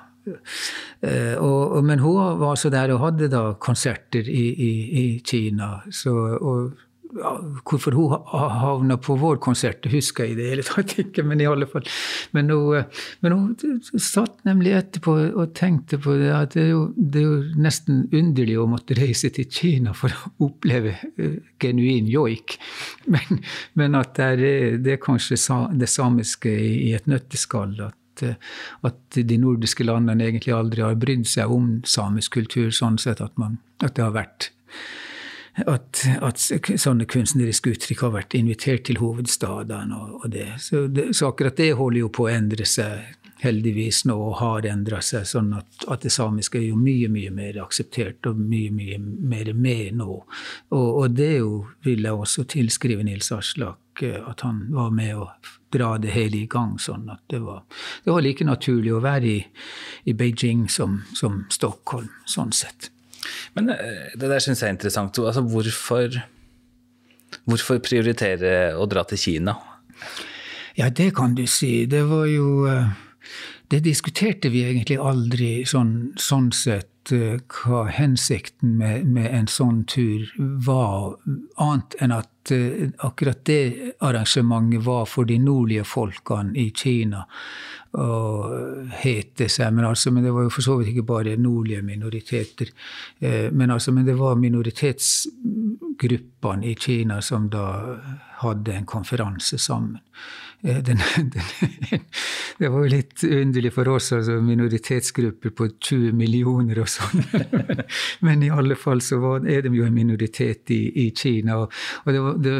Uh, 1.03 1.35
og, 1.43 1.85
men 1.85 1.99
hun 1.99 2.15
var 2.15 2.53
altså 2.53 2.71
der 2.71 2.93
og 2.95 3.01
hadde 3.03 3.31
da 3.31 3.53
konserter 3.59 4.29
i, 4.31 4.45
i, 4.55 4.73
i 5.03 5.07
Kina. 5.27 5.81
Så, 5.91 6.15
og 6.39 6.73
Hvorfor 7.13 7.93
hun 7.93 8.13
havna 8.33 8.97
på 8.97 9.15
vår 9.21 9.37
konsert, 9.45 9.83
det 9.85 9.93
husker 9.93 10.25
jeg 10.25 10.33
i 10.33 10.37
det 10.39 10.47
hele 10.49 10.65
tatt 10.65 10.95
ikke, 11.03 11.25
men 11.29 11.43
i 11.43 11.49
alle 11.49 11.67
fall. 11.69 11.85
Men 12.33 12.49
hun, 12.49 12.87
men 13.21 13.35
hun 13.37 13.83
satt 14.01 14.39
nemlig 14.49 14.73
etterpå 14.79 15.17
og 15.29 15.53
tenkte 15.59 15.99
på 16.01 16.17
det 16.21 16.31
at 16.33 16.57
det 16.57 16.65
er, 16.65 16.71
jo, 16.71 16.87
det 16.97 17.21
er, 17.21 17.27
jo, 17.27 17.61
nesten 17.67 18.07
underlig 18.09 18.57
å 18.61 18.69
måtte 18.71 18.97
reise 18.97 19.33
til 19.35 19.49
Kina 19.53 19.93
for 19.97 20.15
å 20.15 20.49
oppleve 20.49 20.95
uh, 21.21 21.37
genuin 21.61 22.09
joik. 22.11 22.57
Men, 23.13 23.43
men 23.77 23.99
at 23.99 24.17
det 24.17 24.31
er, 24.33 24.79
det 24.81 24.97
er 24.97 25.03
kanskje 25.03 25.37
det 25.77 25.91
samiske 25.91 26.49
i, 26.49 26.95
et 26.97 27.09
nøtteskall. 27.11 27.77
At, 27.91 28.25
at 28.89 29.21
de 29.21 29.39
nordiske 29.41 29.85
landene 29.85 30.31
egentlig 30.31 30.57
aldri 30.57 30.85
har 30.87 30.97
brydd 31.01 31.29
seg 31.29 31.53
om 31.53 31.75
samisk 31.85 32.39
kultur, 32.41 32.71
sånn 32.73 33.01
sett 33.03 33.21
at, 33.25 33.37
man, 33.41 33.59
at 33.85 33.99
det 33.99 34.07
har 34.07 34.17
vært 34.17 34.53
at, 35.55 36.05
at, 36.25 36.39
sånne 36.81 37.07
kunstneriske 37.11 37.75
uttrykk 37.75 38.07
har 38.07 38.15
vært 38.17 38.37
invitert 38.39 38.87
til 38.89 39.01
hovedstadene. 39.03 39.97
Og, 39.97 40.23
og 40.25 40.31
det. 40.33 40.49
Så, 40.65 40.87
det, 40.89 41.11
så, 41.17 41.29
akkurat 41.33 41.59
det 41.61 41.75
holder 41.79 42.05
jo 42.05 42.13
på 42.13 42.29
å 42.29 42.33
endre 42.33 42.69
seg 42.69 43.19
heldigvis 43.43 44.05
nå, 44.07 44.15
og 44.15 44.37
har 44.39 44.69
endra 44.71 45.01
seg, 45.03 45.27
sånn 45.27 45.51
at, 45.59 45.85
at, 45.91 46.05
det 46.05 46.13
samiske 46.15 46.61
er 46.61 46.69
jo 46.69 46.77
mye 46.79 47.09
mye 47.11 47.33
mer 47.35 47.59
akseptert 47.65 48.29
og 48.31 48.39
mye 48.39 48.71
mye 48.71 49.01
mer 49.03 49.51
med 49.59 49.99
nå. 49.99 50.21
Og, 50.71 50.89
og 51.03 51.17
det 51.19 51.33
jo, 51.41 51.57
vil 51.83 52.07
jeg 52.07 52.23
også 52.23 52.47
tilskrive 52.55 53.03
Nils 53.07 53.33
Aslak, 53.35 54.05
eh, 54.07 54.21
at 54.23 54.47
han 54.47 54.69
var 54.71 54.95
med 54.95 55.25
å 55.25 55.27
dra 55.75 55.97
det 55.99 56.15
hele 56.15 56.45
i 56.45 56.47
gang. 56.47 56.79
sånn 56.79 57.11
at 57.11 57.25
det 57.33 57.43
var, 57.43 57.65
det 58.05 58.15
var 58.15 58.23
like 58.23 58.47
naturlig 58.47 58.95
å 58.95 59.03
være 59.03 59.27
i, 59.35 59.39
i 60.07 60.15
Beijing 60.15 60.69
som, 60.71 61.01
som 61.19 61.43
Stockholm, 61.51 62.13
sånn 62.31 62.55
sett. 62.55 62.92
Men 63.57 63.73
eh, 63.75 64.13
det 64.19 64.31
der 64.31 64.43
syns 64.43 64.63
jeg 64.63 64.71
er 64.71 64.77
interessant. 64.77 65.19
Altså, 65.23 65.45
hvorfor, 65.47 66.21
hvorfor 67.45 67.83
prioritere 67.85 68.73
å 68.77 68.87
dra 68.91 69.05
til 69.09 69.21
Kina? 69.21 69.57
Ja, 70.79 70.89
det 70.89 71.13
kan 71.17 71.37
du 71.37 71.45
si. 71.51 71.85
Det 71.87 72.05
var 72.09 72.27
jo 72.31 72.67
eh, 72.71 72.93
Det 73.73 73.81
diskuterte 73.85 74.51
vi 74.53 74.67
egentlig 74.69 74.99
aldri 75.01 75.63
sånn, 75.65 76.13
sånn 76.21 76.51
sett 76.53 76.92
hva 77.11 77.87
hensikten 77.91 78.77
med, 78.79 79.07
med, 79.07 79.27
en 79.35 79.49
sånn 79.51 79.83
tur 79.91 80.31
var, 80.39 81.17
annet 81.57 81.97
enn 82.01 82.15
at 82.15 82.53
akkurat 83.03 83.45
det 83.47 83.95
arrangementet 84.03 84.83
var 84.85 85.07
for 85.07 85.25
de 85.25 85.39
nordlige 85.39 85.85
folkene 85.87 86.59
i 86.59 86.71
Kina 86.75 87.27
og 87.93 88.89
het 89.03 89.37
det 89.37 89.51
seg. 89.53 89.75
Men, 89.75 89.85
altså, 89.91 90.11
men 90.13 90.25
det 90.25 90.33
var 90.33 90.43
jo 90.47 90.51
for 90.55 90.63
så 90.65 90.77
vidt 90.79 90.89
ikke 90.93 91.11
bare 91.11 91.41
nordlige 91.41 91.83
minoriteter. 91.85 92.67
Eh, 93.21 93.53
men, 93.53 93.71
altså, 93.71 93.93
men 93.93 94.07
det 94.09 94.19
var 94.19 94.35
minoritetsgruppene 94.41 96.67
i 96.71 96.75
Kina 96.75 97.23
som 97.23 97.51
da 97.53 97.97
hadde 98.43 98.73
en 98.77 98.87
konferanse 98.89 99.59
sammen. 99.61 99.99
Eh, 100.65 100.79
den, 100.79 100.99
den, 101.17 101.43
det 102.59 102.69
var 102.69 102.85
jo 102.85 102.91
litt 102.91 103.25
underlig 103.25 103.73
for 103.75 103.89
oss, 103.91 104.13
altså 104.15 104.39
minoritetsgrupper 104.45 105.55
på 105.59 105.69
20 105.73 106.13
millioner 106.15 106.83
og 106.85 106.91
sånn. 106.91 107.25
Men 108.27 108.45
i 108.47 108.53
alle 108.55 108.79
fall 108.79 109.03
så 109.03 109.19
var, 109.23 109.43
er 109.49 109.67
de 109.67 109.75
jo 109.81 109.89
en 109.89 109.97
minoritet 109.97 110.71
i, 110.75 110.85
i 111.07 111.09
Kina. 111.11 111.59
Og, 111.65 111.75
og, 112.05 112.13
det 112.13 112.23
var, 112.23 112.39
det, 112.47 112.57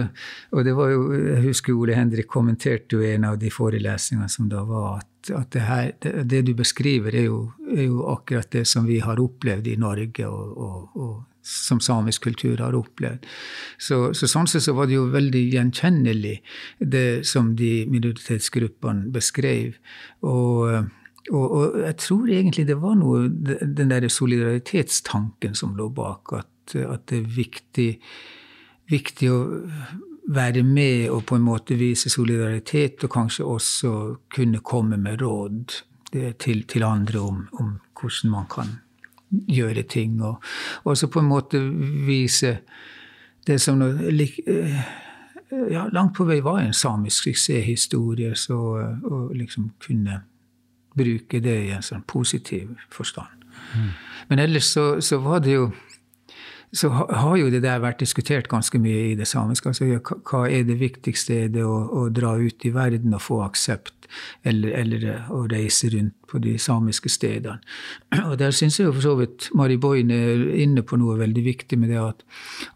og, 0.51 0.65
det 0.67 0.77
var, 0.79 0.93
jo 0.97 1.07
Jeg 1.15 1.47
husker 1.47 1.79
Ole 1.79 1.97
Henrik 1.99 2.31
kommenterte 2.31 2.99
jo 2.99 3.07
en 3.07 3.31
av 3.31 3.39
de 3.39 3.51
forelesningene 3.53 4.31
som 4.33 4.51
da 4.51 4.67
var 4.67 4.99
at 4.99 5.09
at 5.31 5.53
det, 5.55 5.61
her, 5.63 5.93
det, 6.03 6.13
det, 6.27 6.41
du 6.49 6.55
beskriver, 6.59 7.15
er 7.15 7.29
jo, 7.29 7.53
er 7.71 7.85
jo, 7.85 8.01
akkurat 8.11 8.49
det 8.51 8.65
som 8.67 8.89
vi 8.89 8.97
har 8.99 9.21
opplevd 9.23 9.69
i 9.71 9.77
Norge, 9.79 10.27
og, 10.27 10.57
og, 10.59 10.97
og 10.99 11.13
som 11.43 11.81
samisk 11.83 12.23
kultur 12.29 12.61
har 12.63 12.77
opplevd. 12.79 13.27
Så, 13.79 14.13
så 14.15 14.29
sånn 14.31 14.49
sett 14.51 14.65
så 14.67 14.75
var 14.77 14.89
det 14.89 14.97
jo 14.99 15.09
veldig 15.13 15.43
gjenkjennelig, 15.53 16.37
det 16.79 17.23
som 17.29 17.53
de 17.59 17.73
minoritetsgruppene 17.91 19.11
beskrev. 19.15 19.77
Og, 20.23 20.87
og, 21.35 21.79
jeg 21.83 21.99
tror 22.03 22.31
egentlig 22.31 22.67
det 22.71 22.79
var 22.83 22.97
noe 22.99 23.29
Den 23.29 23.91
der 23.91 24.09
solidaritetstanken 24.11 25.55
som 25.59 25.77
lå 25.79 25.89
bak, 25.95 26.35
at, 26.39 26.77
at 26.79 27.07
det 27.11 27.21
er 27.21 27.37
viktig, 27.37 27.91
viktig 28.91 29.31
å 29.33 29.41
være 30.33 30.63
med 30.63 31.11
og 31.11 31.25
på 31.27 31.37
en 31.37 31.47
måte 31.47 31.77
vise 31.79 32.11
solidaritet, 32.11 33.03
og 33.05 33.11
kanskje 33.11 33.49
også 33.49 33.93
kunne 34.35 34.63
komme 34.63 34.97
med 35.01 35.23
råd 35.23 35.83
til, 36.39 36.63
til 36.69 36.87
andre 36.87 37.21
om, 37.21 37.47
om, 37.59 37.77
hvordan 37.99 38.31
man 38.31 38.49
kan 38.51 38.77
gjøre 39.49 39.83
ting. 39.83 40.21
Og 40.23 40.43
også 40.85 41.09
på 41.13 41.21
en 41.21 41.31
måte 41.31 41.61
vise 42.07 42.59
det 43.47 43.61
som 43.61 43.79
noe, 43.81 43.95
ja, 45.71 45.87
langt 45.93 46.15
på 46.17 46.25
vei 46.25 46.41
var 46.45 46.63
en 46.63 46.77
samisk 46.77 47.29
suksesshistorie, 47.29 48.35
så 48.39 48.59
å 48.59 49.23
liksom 49.35 49.73
kunne 49.83 50.23
bruke 50.97 51.41
det 51.41 51.57
i 51.67 51.73
en 51.73 51.85
sånn 51.85 52.05
positiv 52.09 52.71
forstand. 52.93 53.47
Mm. 53.77 53.89
Men 54.29 54.45
ellers 54.47 54.69
så, 54.73 55.01
så 55.01 55.19
var 55.25 55.43
det 55.45 55.57
jo 55.57 55.71
så 56.73 56.89
har 56.89 57.37
jo 57.37 57.51
det 57.53 57.63
der 57.67 57.83
vært 57.85 58.01
diskutert 58.01 58.49
ganske 58.49 58.79
mye 58.81 59.11
i 59.11 59.17
det 59.19 59.29
samiske. 59.29 59.69
Altså, 59.69 60.01
hva 60.01 60.47
er 60.49 60.65
det 60.65 60.79
viktigste? 60.81 61.45
Er 61.45 61.53
det 61.53 61.67
å, 61.69 61.83
å 61.85 62.07
dra 62.09 62.39
ut 62.41 62.65
i 62.65 62.73
verden 62.73 63.13
og 63.13 63.21
få 63.27 63.43
aksept, 63.45 64.09
eller, 64.49 64.73
eller 64.81 65.05
å 65.33 65.45
reise 65.53 65.91
rundt 65.93 66.17
på 66.33 66.41
de 66.41 66.55
samiske 66.61 67.13
stedene? 67.13 67.61
Og 68.31 68.39
Der 68.41 68.57
syns 68.57 68.79
jeg 68.81 68.87
jo 68.89 68.95
for 68.97 69.05
så 69.05 69.13
vidt 69.21 69.51
Mari 69.57 69.77
Boine 69.81 70.17
er 70.17 70.47
inne 70.65 70.85
på 70.85 70.97
noe 71.01 71.19
veldig 71.21 71.45
viktig 71.45 71.77
med 71.81 71.93
det 71.93 72.01
at, 72.01 72.25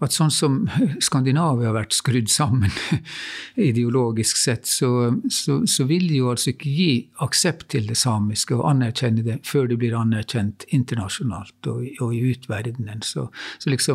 at 0.04 0.12
sånn 0.12 0.32
som 0.34 0.58
Skandinavia 1.06 1.70
har 1.70 1.78
vært 1.78 1.96
skrudd 1.96 2.28
sammen 2.32 2.72
ideologisk 3.70 4.36
sett, 4.42 4.68
så, 4.68 5.14
så, 5.32 5.62
så, 5.64 5.88
vil 5.88 6.04
de 6.10 6.20
jo 6.20 6.34
altså 6.34 6.52
ikke 6.52 6.68
gi 6.68 6.90
aksept 7.24 7.70
til 7.72 7.88
det 7.88 7.96
samiske 7.96 8.56
og 8.58 8.66
anerkjenne 8.74 9.24
det 9.24 9.38
før 9.48 9.70
det 9.72 9.80
blir 9.80 9.96
anerkjent 9.96 10.68
internasjonalt 10.76 11.72
og, 11.72 11.80
og 12.04 12.12
i 12.12 12.22
utverdenen. 12.34 13.00
Så, 13.06 13.28
så 13.62 13.72
liksom 13.72 13.85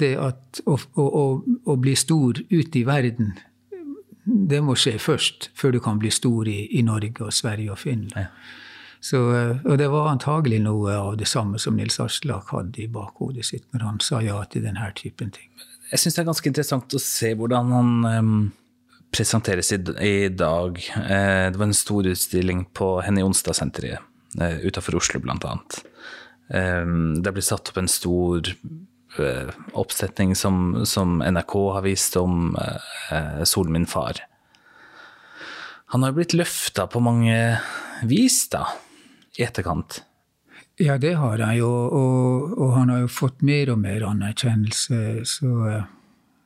det 0.00 0.14
at 0.20 0.62
å, 0.66 0.78
å, 1.00 1.26
å 1.42 1.76
bli 1.80 1.96
stor 1.98 2.40
ute 2.50 2.80
i 2.80 2.86
verden 2.86 3.34
det 4.24 4.60
må 4.64 4.74
skje 4.78 4.96
først, 5.02 5.50
før 5.56 5.74
du 5.74 5.80
kan 5.84 5.98
bli 6.00 6.10
stor 6.12 6.48
i, 6.48 6.64
i 6.78 6.82
Norge 6.84 7.26
og 7.26 7.34
Sverige 7.34 7.74
og 7.74 7.80
Finland. 7.82 8.16
Ja. 8.16 8.30
Så, 9.04 9.18
eh, 9.36 9.58
og 9.68 9.76
det 9.76 9.90
var 9.92 10.08
antagelig 10.08 10.62
noe 10.64 10.94
av 10.96 11.18
det 11.20 11.28
samme 11.28 11.60
som 11.60 11.76
Nils 11.76 11.98
Aslak 12.00 12.54
hadde 12.54 12.86
i 12.86 12.88
bakhodet 12.88 13.44
sitt 13.44 13.66
når 13.74 13.84
han 13.84 14.00
sa 14.00 14.22
ja 14.24 14.38
til 14.48 14.64
denne 14.64 14.86
typen 14.96 15.32
ting. 15.34 15.50
Jeg 15.90 16.00
syns 16.00 16.16
det 16.16 16.22
er 16.22 16.30
ganske 16.30 16.50
interessant 16.50 16.96
å 16.96 17.02
se 17.02 17.34
hvordan 17.36 17.74
han 17.74 17.90
um, 18.08 18.38
presenteres 19.12 19.74
i, 19.76 19.80
i 20.08 20.30
dag. 20.32 20.80
Eh, 21.04 21.50
det 21.52 21.60
var 21.60 21.68
en 21.68 21.76
stor 21.76 22.08
utstilling 22.08 22.64
på 22.72 22.94
Henny 23.04 23.26
Onsdag-senteret 23.26 24.40
eh, 24.40 24.64
utafor 24.64 24.96
Oslo, 25.02 25.20
blant 25.20 25.44
annet. 25.50 25.82
Um, 26.48 27.20
det 27.24 27.32
ble 27.32 27.44
satt 27.44 27.68
opp 27.72 27.78
en 27.80 27.92
stor 27.92 28.48
uh, 28.48 28.72
oppsetning 29.72 30.34
som, 30.36 30.84
som, 30.86 31.18
NRK 31.22 31.54
har 31.76 31.84
vist 31.86 32.16
om 32.20 32.56
uh, 32.56 33.42
Solen 33.44 33.72
min 33.72 33.86
far. 33.86 34.20
Han 35.94 36.02
har 36.02 36.16
blitt 36.16 36.34
løfta 36.34 36.88
på 36.90 37.00
mange 37.04 37.36
vis, 38.02 38.48
da, 38.50 38.66
i 39.38 39.44
etterkant. 39.46 40.00
Ja, 40.82 40.96
det 40.98 41.12
har 41.20 41.38
han 41.38 41.54
jo, 41.54 41.70
og, 41.70 42.54
og 42.58 42.72
han 42.74 42.90
har 42.90 43.04
jo 43.04 43.10
fått 43.12 43.44
mer 43.46 43.70
og 43.70 43.78
mer 43.84 44.02
anerkjennelse. 44.08 45.22
Så, 45.28 45.50
eh, 45.70 45.84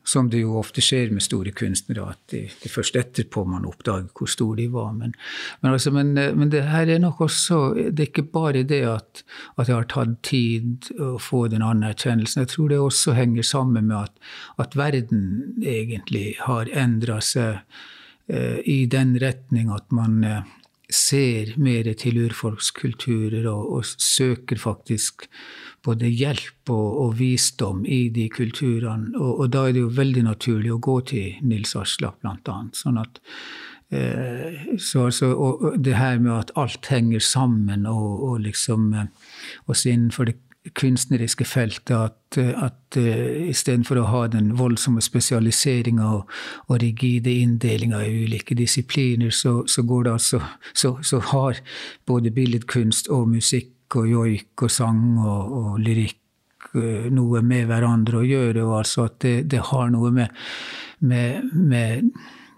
som 0.08 0.30
det 0.32 0.40
jo 0.40 0.56
ofte 0.60 0.82
skjer 0.84 1.10
med 1.12 1.24
store 1.24 1.52
kunstnere, 1.56 2.06
at 2.14 2.32
det, 2.32 2.42
det 2.62 2.70
først 2.72 2.96
etterpå 2.96 3.44
man 3.48 3.66
oppdager 3.68 4.08
hvor 4.16 4.30
store 4.30 4.62
de 4.62 4.68
var. 4.72 4.94
Men, 4.96 5.12
men, 5.60 5.72
altså, 5.74 5.92
men, 5.92 6.14
men, 6.16 6.48
det 6.52 6.64
her 6.70 6.88
er 6.88 7.02
nok 7.02 7.20
også 7.26 7.58
Det 7.76 8.00
er 8.00 8.08
ikke 8.08 8.28
bare 8.32 8.64
det 8.64 8.80
at, 8.88 9.22
at, 9.56 9.66
det 9.66 9.74
har 9.74 9.88
tatt 9.92 10.16
tid 10.26 10.88
å 10.96 11.16
få 11.20 11.46
den 11.52 11.64
anerkjennelsen. 11.64 12.46
Jeg 12.46 12.54
tror 12.54 12.72
det 12.72 12.80
også 12.80 13.16
henger 13.18 13.44
sammen 13.44 13.90
med 13.90 14.08
at, 14.08 14.32
at 14.64 14.76
verden 14.78 15.58
egentlig 15.62 16.38
har 16.46 16.70
endra 16.72 17.20
seg 17.24 17.60
eh, 18.28 18.60
i 18.64 18.86
den 18.90 19.16
retning 19.20 19.72
at 19.74 19.92
man 19.92 20.22
eh, 20.24 20.54
ser 20.88 21.52
mer 21.60 21.90
til 22.00 22.16
urfolkskulturer 22.24 23.44
og, 23.50 23.72
og, 23.76 23.88
søker 24.00 24.56
faktisk 24.60 25.26
både 25.88 26.10
hjelp 26.12 26.72
og, 26.72 26.88
og, 27.04 27.14
visdom 27.18 27.84
i 27.88 28.08
de 28.14 28.28
kulturene. 28.32 29.14
Og, 29.16 29.32
og, 29.40 29.46
da 29.54 29.66
er 29.68 29.76
det 29.76 29.86
jo 29.86 29.94
veldig 29.96 30.26
naturlig 30.28 30.74
å 30.74 30.82
gå 30.84 31.00
til 31.12 31.38
Nils 31.48 31.74
Aslak, 31.78 32.20
annet. 32.24 32.76
Sånn 32.76 33.00
at, 33.00 33.22
eh, 33.94 34.76
så 34.76 35.08
altså, 35.08 35.32
og, 35.32 35.70
det 35.84 35.96
her 35.96 36.20
med 36.20 36.34
at 36.36 36.52
alt 36.60 36.90
henger 36.92 37.24
sammen, 37.24 37.88
og, 37.88 38.36
liksom 38.44 38.92
eh, 38.94 39.08
også 39.66 39.94
innenfor 39.94 40.30
det 40.30 40.38
kunstneriske 40.76 41.46
feltet 41.48 41.94
at, 41.96 42.36
at 42.36 42.96
uh, 42.98 43.48
istedenfor 43.48 44.00
å 44.00 44.08
ha 44.10 44.22
den 44.28 44.50
voldsomme 44.58 45.00
spesialiseringa 45.00 46.10
og, 46.18 46.34
og, 46.66 46.74
rigide 46.82 47.32
inndelinga 47.32 48.02
i 48.04 48.24
ulike 48.26 48.56
disipliner, 48.58 49.30
så, 49.32 49.62
så, 49.70 49.82
går 49.88 50.04
det 50.04 50.12
altså 50.12 50.42
så, 50.74 50.96
så, 51.02 51.22
har 51.32 51.62
både 52.06 52.34
billedkunst 52.34 53.08
og 53.08 53.30
musikk 53.32 53.72
og 53.96 54.08
joik 54.10 54.66
og 54.66 54.72
sang 54.72 55.02
og, 55.22 55.54
og 55.60 55.78
lyrikk 55.82 56.70
uh, 56.74 57.08
noe 57.14 57.42
med 57.46 57.68
hverandre 57.70 58.20
å 58.20 58.26
gjøre, 58.26 58.64
og 58.66 58.80
altså 58.82 59.08
at 59.08 59.20
det, 59.24 59.36
det 59.54 59.64
har 59.70 59.92
noe 59.94 60.12
med, 60.14 60.48
med, 61.00 61.52
med 61.52 62.10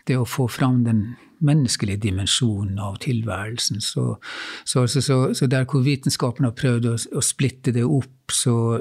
det 0.08 0.18
å 0.18 0.28
få 0.28 0.48
fram 0.50 0.82
den 0.86 1.04
menneskelige 1.40 2.02
dimensjonen 2.04 2.78
av 2.78 2.98
tilværelsen. 3.00 3.80
Så, 3.80 4.16
så, 4.64 4.80
altså, 4.80 5.00
så, 5.00 5.34
så, 5.34 5.46
der 5.46 5.64
hvor 5.64 5.84
vitenskapen 5.84 6.44
har 6.44 6.56
prøvd 6.56 6.88
å, 6.90 6.96
å 7.16 7.24
splitte 7.24 7.72
det 7.72 7.84
opp, 7.86 8.34
så, 8.34 8.80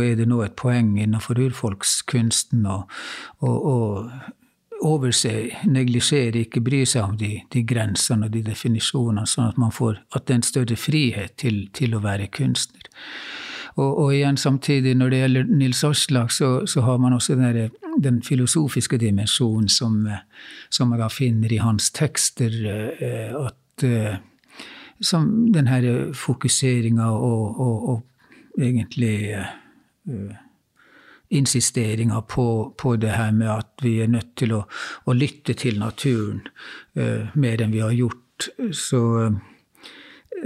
er 0.00 0.14
det 0.18 0.28
nå 0.30 0.40
et 0.44 0.56
poeng 0.56 0.94
innenfor 1.02 1.40
urfolkskunsten 1.48 2.64
å, 2.70 2.78
overse, 4.84 5.32
neglisjere, 5.66 6.44
ikke 6.44 6.62
bry 6.64 6.82
seg 6.88 7.08
om 7.08 7.16
de, 7.20 7.38
de, 7.52 7.62
grensene 7.66 8.28
og 8.28 8.34
de 8.34 8.42
definisjonene, 8.46 9.26
sånn 9.28 9.50
at 9.52 9.60
man 9.60 9.72
får 9.74 10.00
at 10.16 10.26
det 10.26 10.34
er 10.34 10.40
en 10.40 10.46
større 10.50 10.76
frihet 10.80 11.36
til, 11.40 11.64
til 11.76 11.96
å 11.96 12.02
være 12.04 12.28
kunstner. 12.34 12.90
Og, 13.74 13.88
og, 13.88 14.12
igjen 14.14 14.36
samtidig, 14.38 14.92
når 14.94 15.10
det 15.10 15.18
gjelder 15.18 15.48
Nils 15.50 15.80
Aslak, 15.84 16.30
så, 16.30 16.50
så 16.70 16.84
har 16.86 17.00
man 17.02 17.16
også 17.16 17.34
den, 17.34 17.72
den 17.98 18.20
filosofiske 18.22 19.00
dimensjonen 19.02 19.66
som, 19.68 20.04
som 20.70 20.92
man 20.92 21.02
da 21.02 21.08
finner 21.10 21.50
i 21.52 21.58
hans 21.58 21.90
tekster. 21.90 22.54
Eh, 23.02 23.34
at 23.34 23.86
eh, 23.88 24.20
som 25.02 25.52
den 25.52 25.68
fokuseringa 26.14 27.10
og, 27.10 27.60
og, 27.60 27.88
og, 27.88 28.02
egentlig 28.58 29.34
uh, 30.06 30.34
insisteringa 31.34 32.20
på, 32.28 32.46
på, 32.78 32.96
det 32.96 33.16
her 33.16 33.32
med 33.32 33.50
at 33.50 33.82
vi 33.82 33.98
er 34.04 34.12
nødt 34.12 34.34
til 34.40 34.54
å, 34.56 34.62
å 35.04 35.16
lytte 35.16 35.56
til 35.58 35.80
naturen 35.82 36.44
uh, 36.98 37.30
mer 37.34 37.62
enn 37.62 37.74
vi 37.74 37.82
har 37.84 37.94
gjort. 37.94 38.48
Så, 38.74 39.00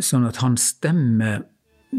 sånn 0.05 0.27
at 0.29 0.43
hans 0.45 0.67
stemme 0.75 1.39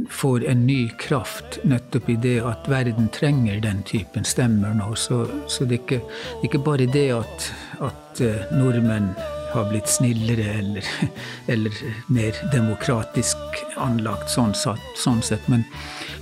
får 0.10 0.46
en 0.46 0.68
ny 0.68 0.90
kraft 1.02 1.58
nettopp 1.66 2.10
i 2.14 2.18
det 2.22 2.36
at 2.46 2.68
verden 2.70 3.10
trenger 3.14 3.58
den 3.64 3.82
typen 3.90 4.28
stemmer 4.28 4.76
nå. 4.78 4.94
Så, 4.96 5.24
så 5.50 5.66
det, 5.66 5.80
er 5.80 5.84
ikke, 5.84 6.00
det, 6.06 6.44
er 6.44 6.48
ikke, 6.52 6.64
bare 6.66 6.88
det 6.94 7.08
at, 7.18 7.50
at 7.90 8.24
uh, 8.24 8.54
nordmenn 8.54 9.12
har 9.50 9.66
blitt 9.72 9.90
snillere 9.90 10.46
eller, 10.60 10.86
eller, 11.54 11.82
mer 12.08 12.38
demokratisk 12.54 13.49
anlagt 13.78 14.32
sånn, 14.32 14.54
sånn 14.56 15.22
sett, 15.26 15.48
men, 15.52 15.66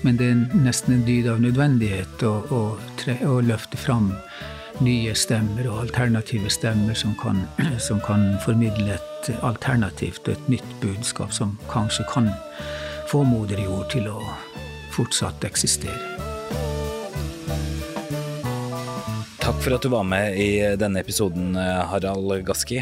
men, 0.03 0.17
det 0.19 0.29
er 0.31 0.61
nesten 0.63 0.97
en 0.97 1.05
dyd 1.07 1.29
av 1.31 1.41
nødvendighet 1.43 2.23
å, 2.27 2.33
å, 2.53 2.61
tre, 2.99 3.17
å 3.25 3.39
løfte 3.41 3.79
fram 3.79 4.11
nye 4.83 5.13
stemmer 5.17 5.69
og 5.71 5.87
alternative 5.87 6.51
stemmer 6.53 6.97
som 6.97 7.15
kan, 7.21 7.43
som 7.87 8.01
kan 8.05 8.35
formidle 8.45 8.97
et 8.97 9.31
alternativt 9.41 10.27
og 10.27 10.35
et 10.35 10.51
nytt 10.57 10.75
budskap 10.83 11.33
som 11.33 11.57
kanskje 11.71 12.05
kan 12.11 12.29
få 13.11 13.23
moder 13.27 13.59
jord 13.63 13.89
til 13.93 14.09
å 14.11 14.21
fortsatt 14.95 15.45
eksistere. 15.47 16.15
Takk 19.47 19.61
for 19.63 19.77
at 19.77 19.85
du 19.85 19.87
var 19.93 20.03
med 20.03 20.35
i 20.35 20.51
denne 20.75 20.99
episoden, 20.99 21.55
Harald 21.55 22.33
Gaski. 22.43 22.81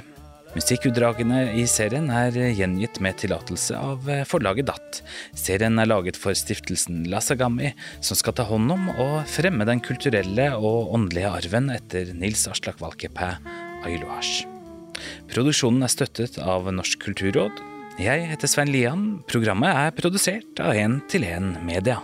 Musikkutdragene 0.56 1.42
i 1.60 1.66
serien 1.68 2.08
er 2.16 2.32
gjengitt 2.56 3.02
med 3.04 3.18
tillatelse 3.20 3.76
av 3.76 4.08
forlaget 4.30 4.70
DAT. 4.70 5.02
Serien 5.36 5.76
er 5.84 5.90
laget 5.90 6.16
for 6.16 6.38
stiftelsen 6.38 7.04
Lasagami, 7.12 7.74
som 8.00 8.16
skal 8.16 8.38
ta 8.38 8.48
hånd 8.48 8.72
om 8.72 8.88
og 8.94 9.28
fremme 9.28 9.68
den 9.68 9.84
kulturelle 9.84 10.48
og 10.56 10.96
åndelige 10.96 11.34
arven 11.42 11.68
etter 11.76 12.16
Nils 12.16 12.48
Aslak 12.48 12.80
Valkeapää 12.80 13.36
Ailuasj. 13.84 14.46
Produksjonen 15.28 15.84
er 15.84 15.92
støttet 15.92 16.40
av 16.40 16.72
Norsk 16.72 17.04
kulturråd, 17.04 17.60
jeg 18.00 18.26
heter 18.28 18.52
Svein 18.52 18.72
Lian. 18.72 19.06
Programmet 19.28 19.72
er 19.72 19.96
produsert 19.96 20.60
av 20.64 20.76
1 20.76 21.02
til 21.12 21.28
1 21.28 21.64
Media. 21.68 22.02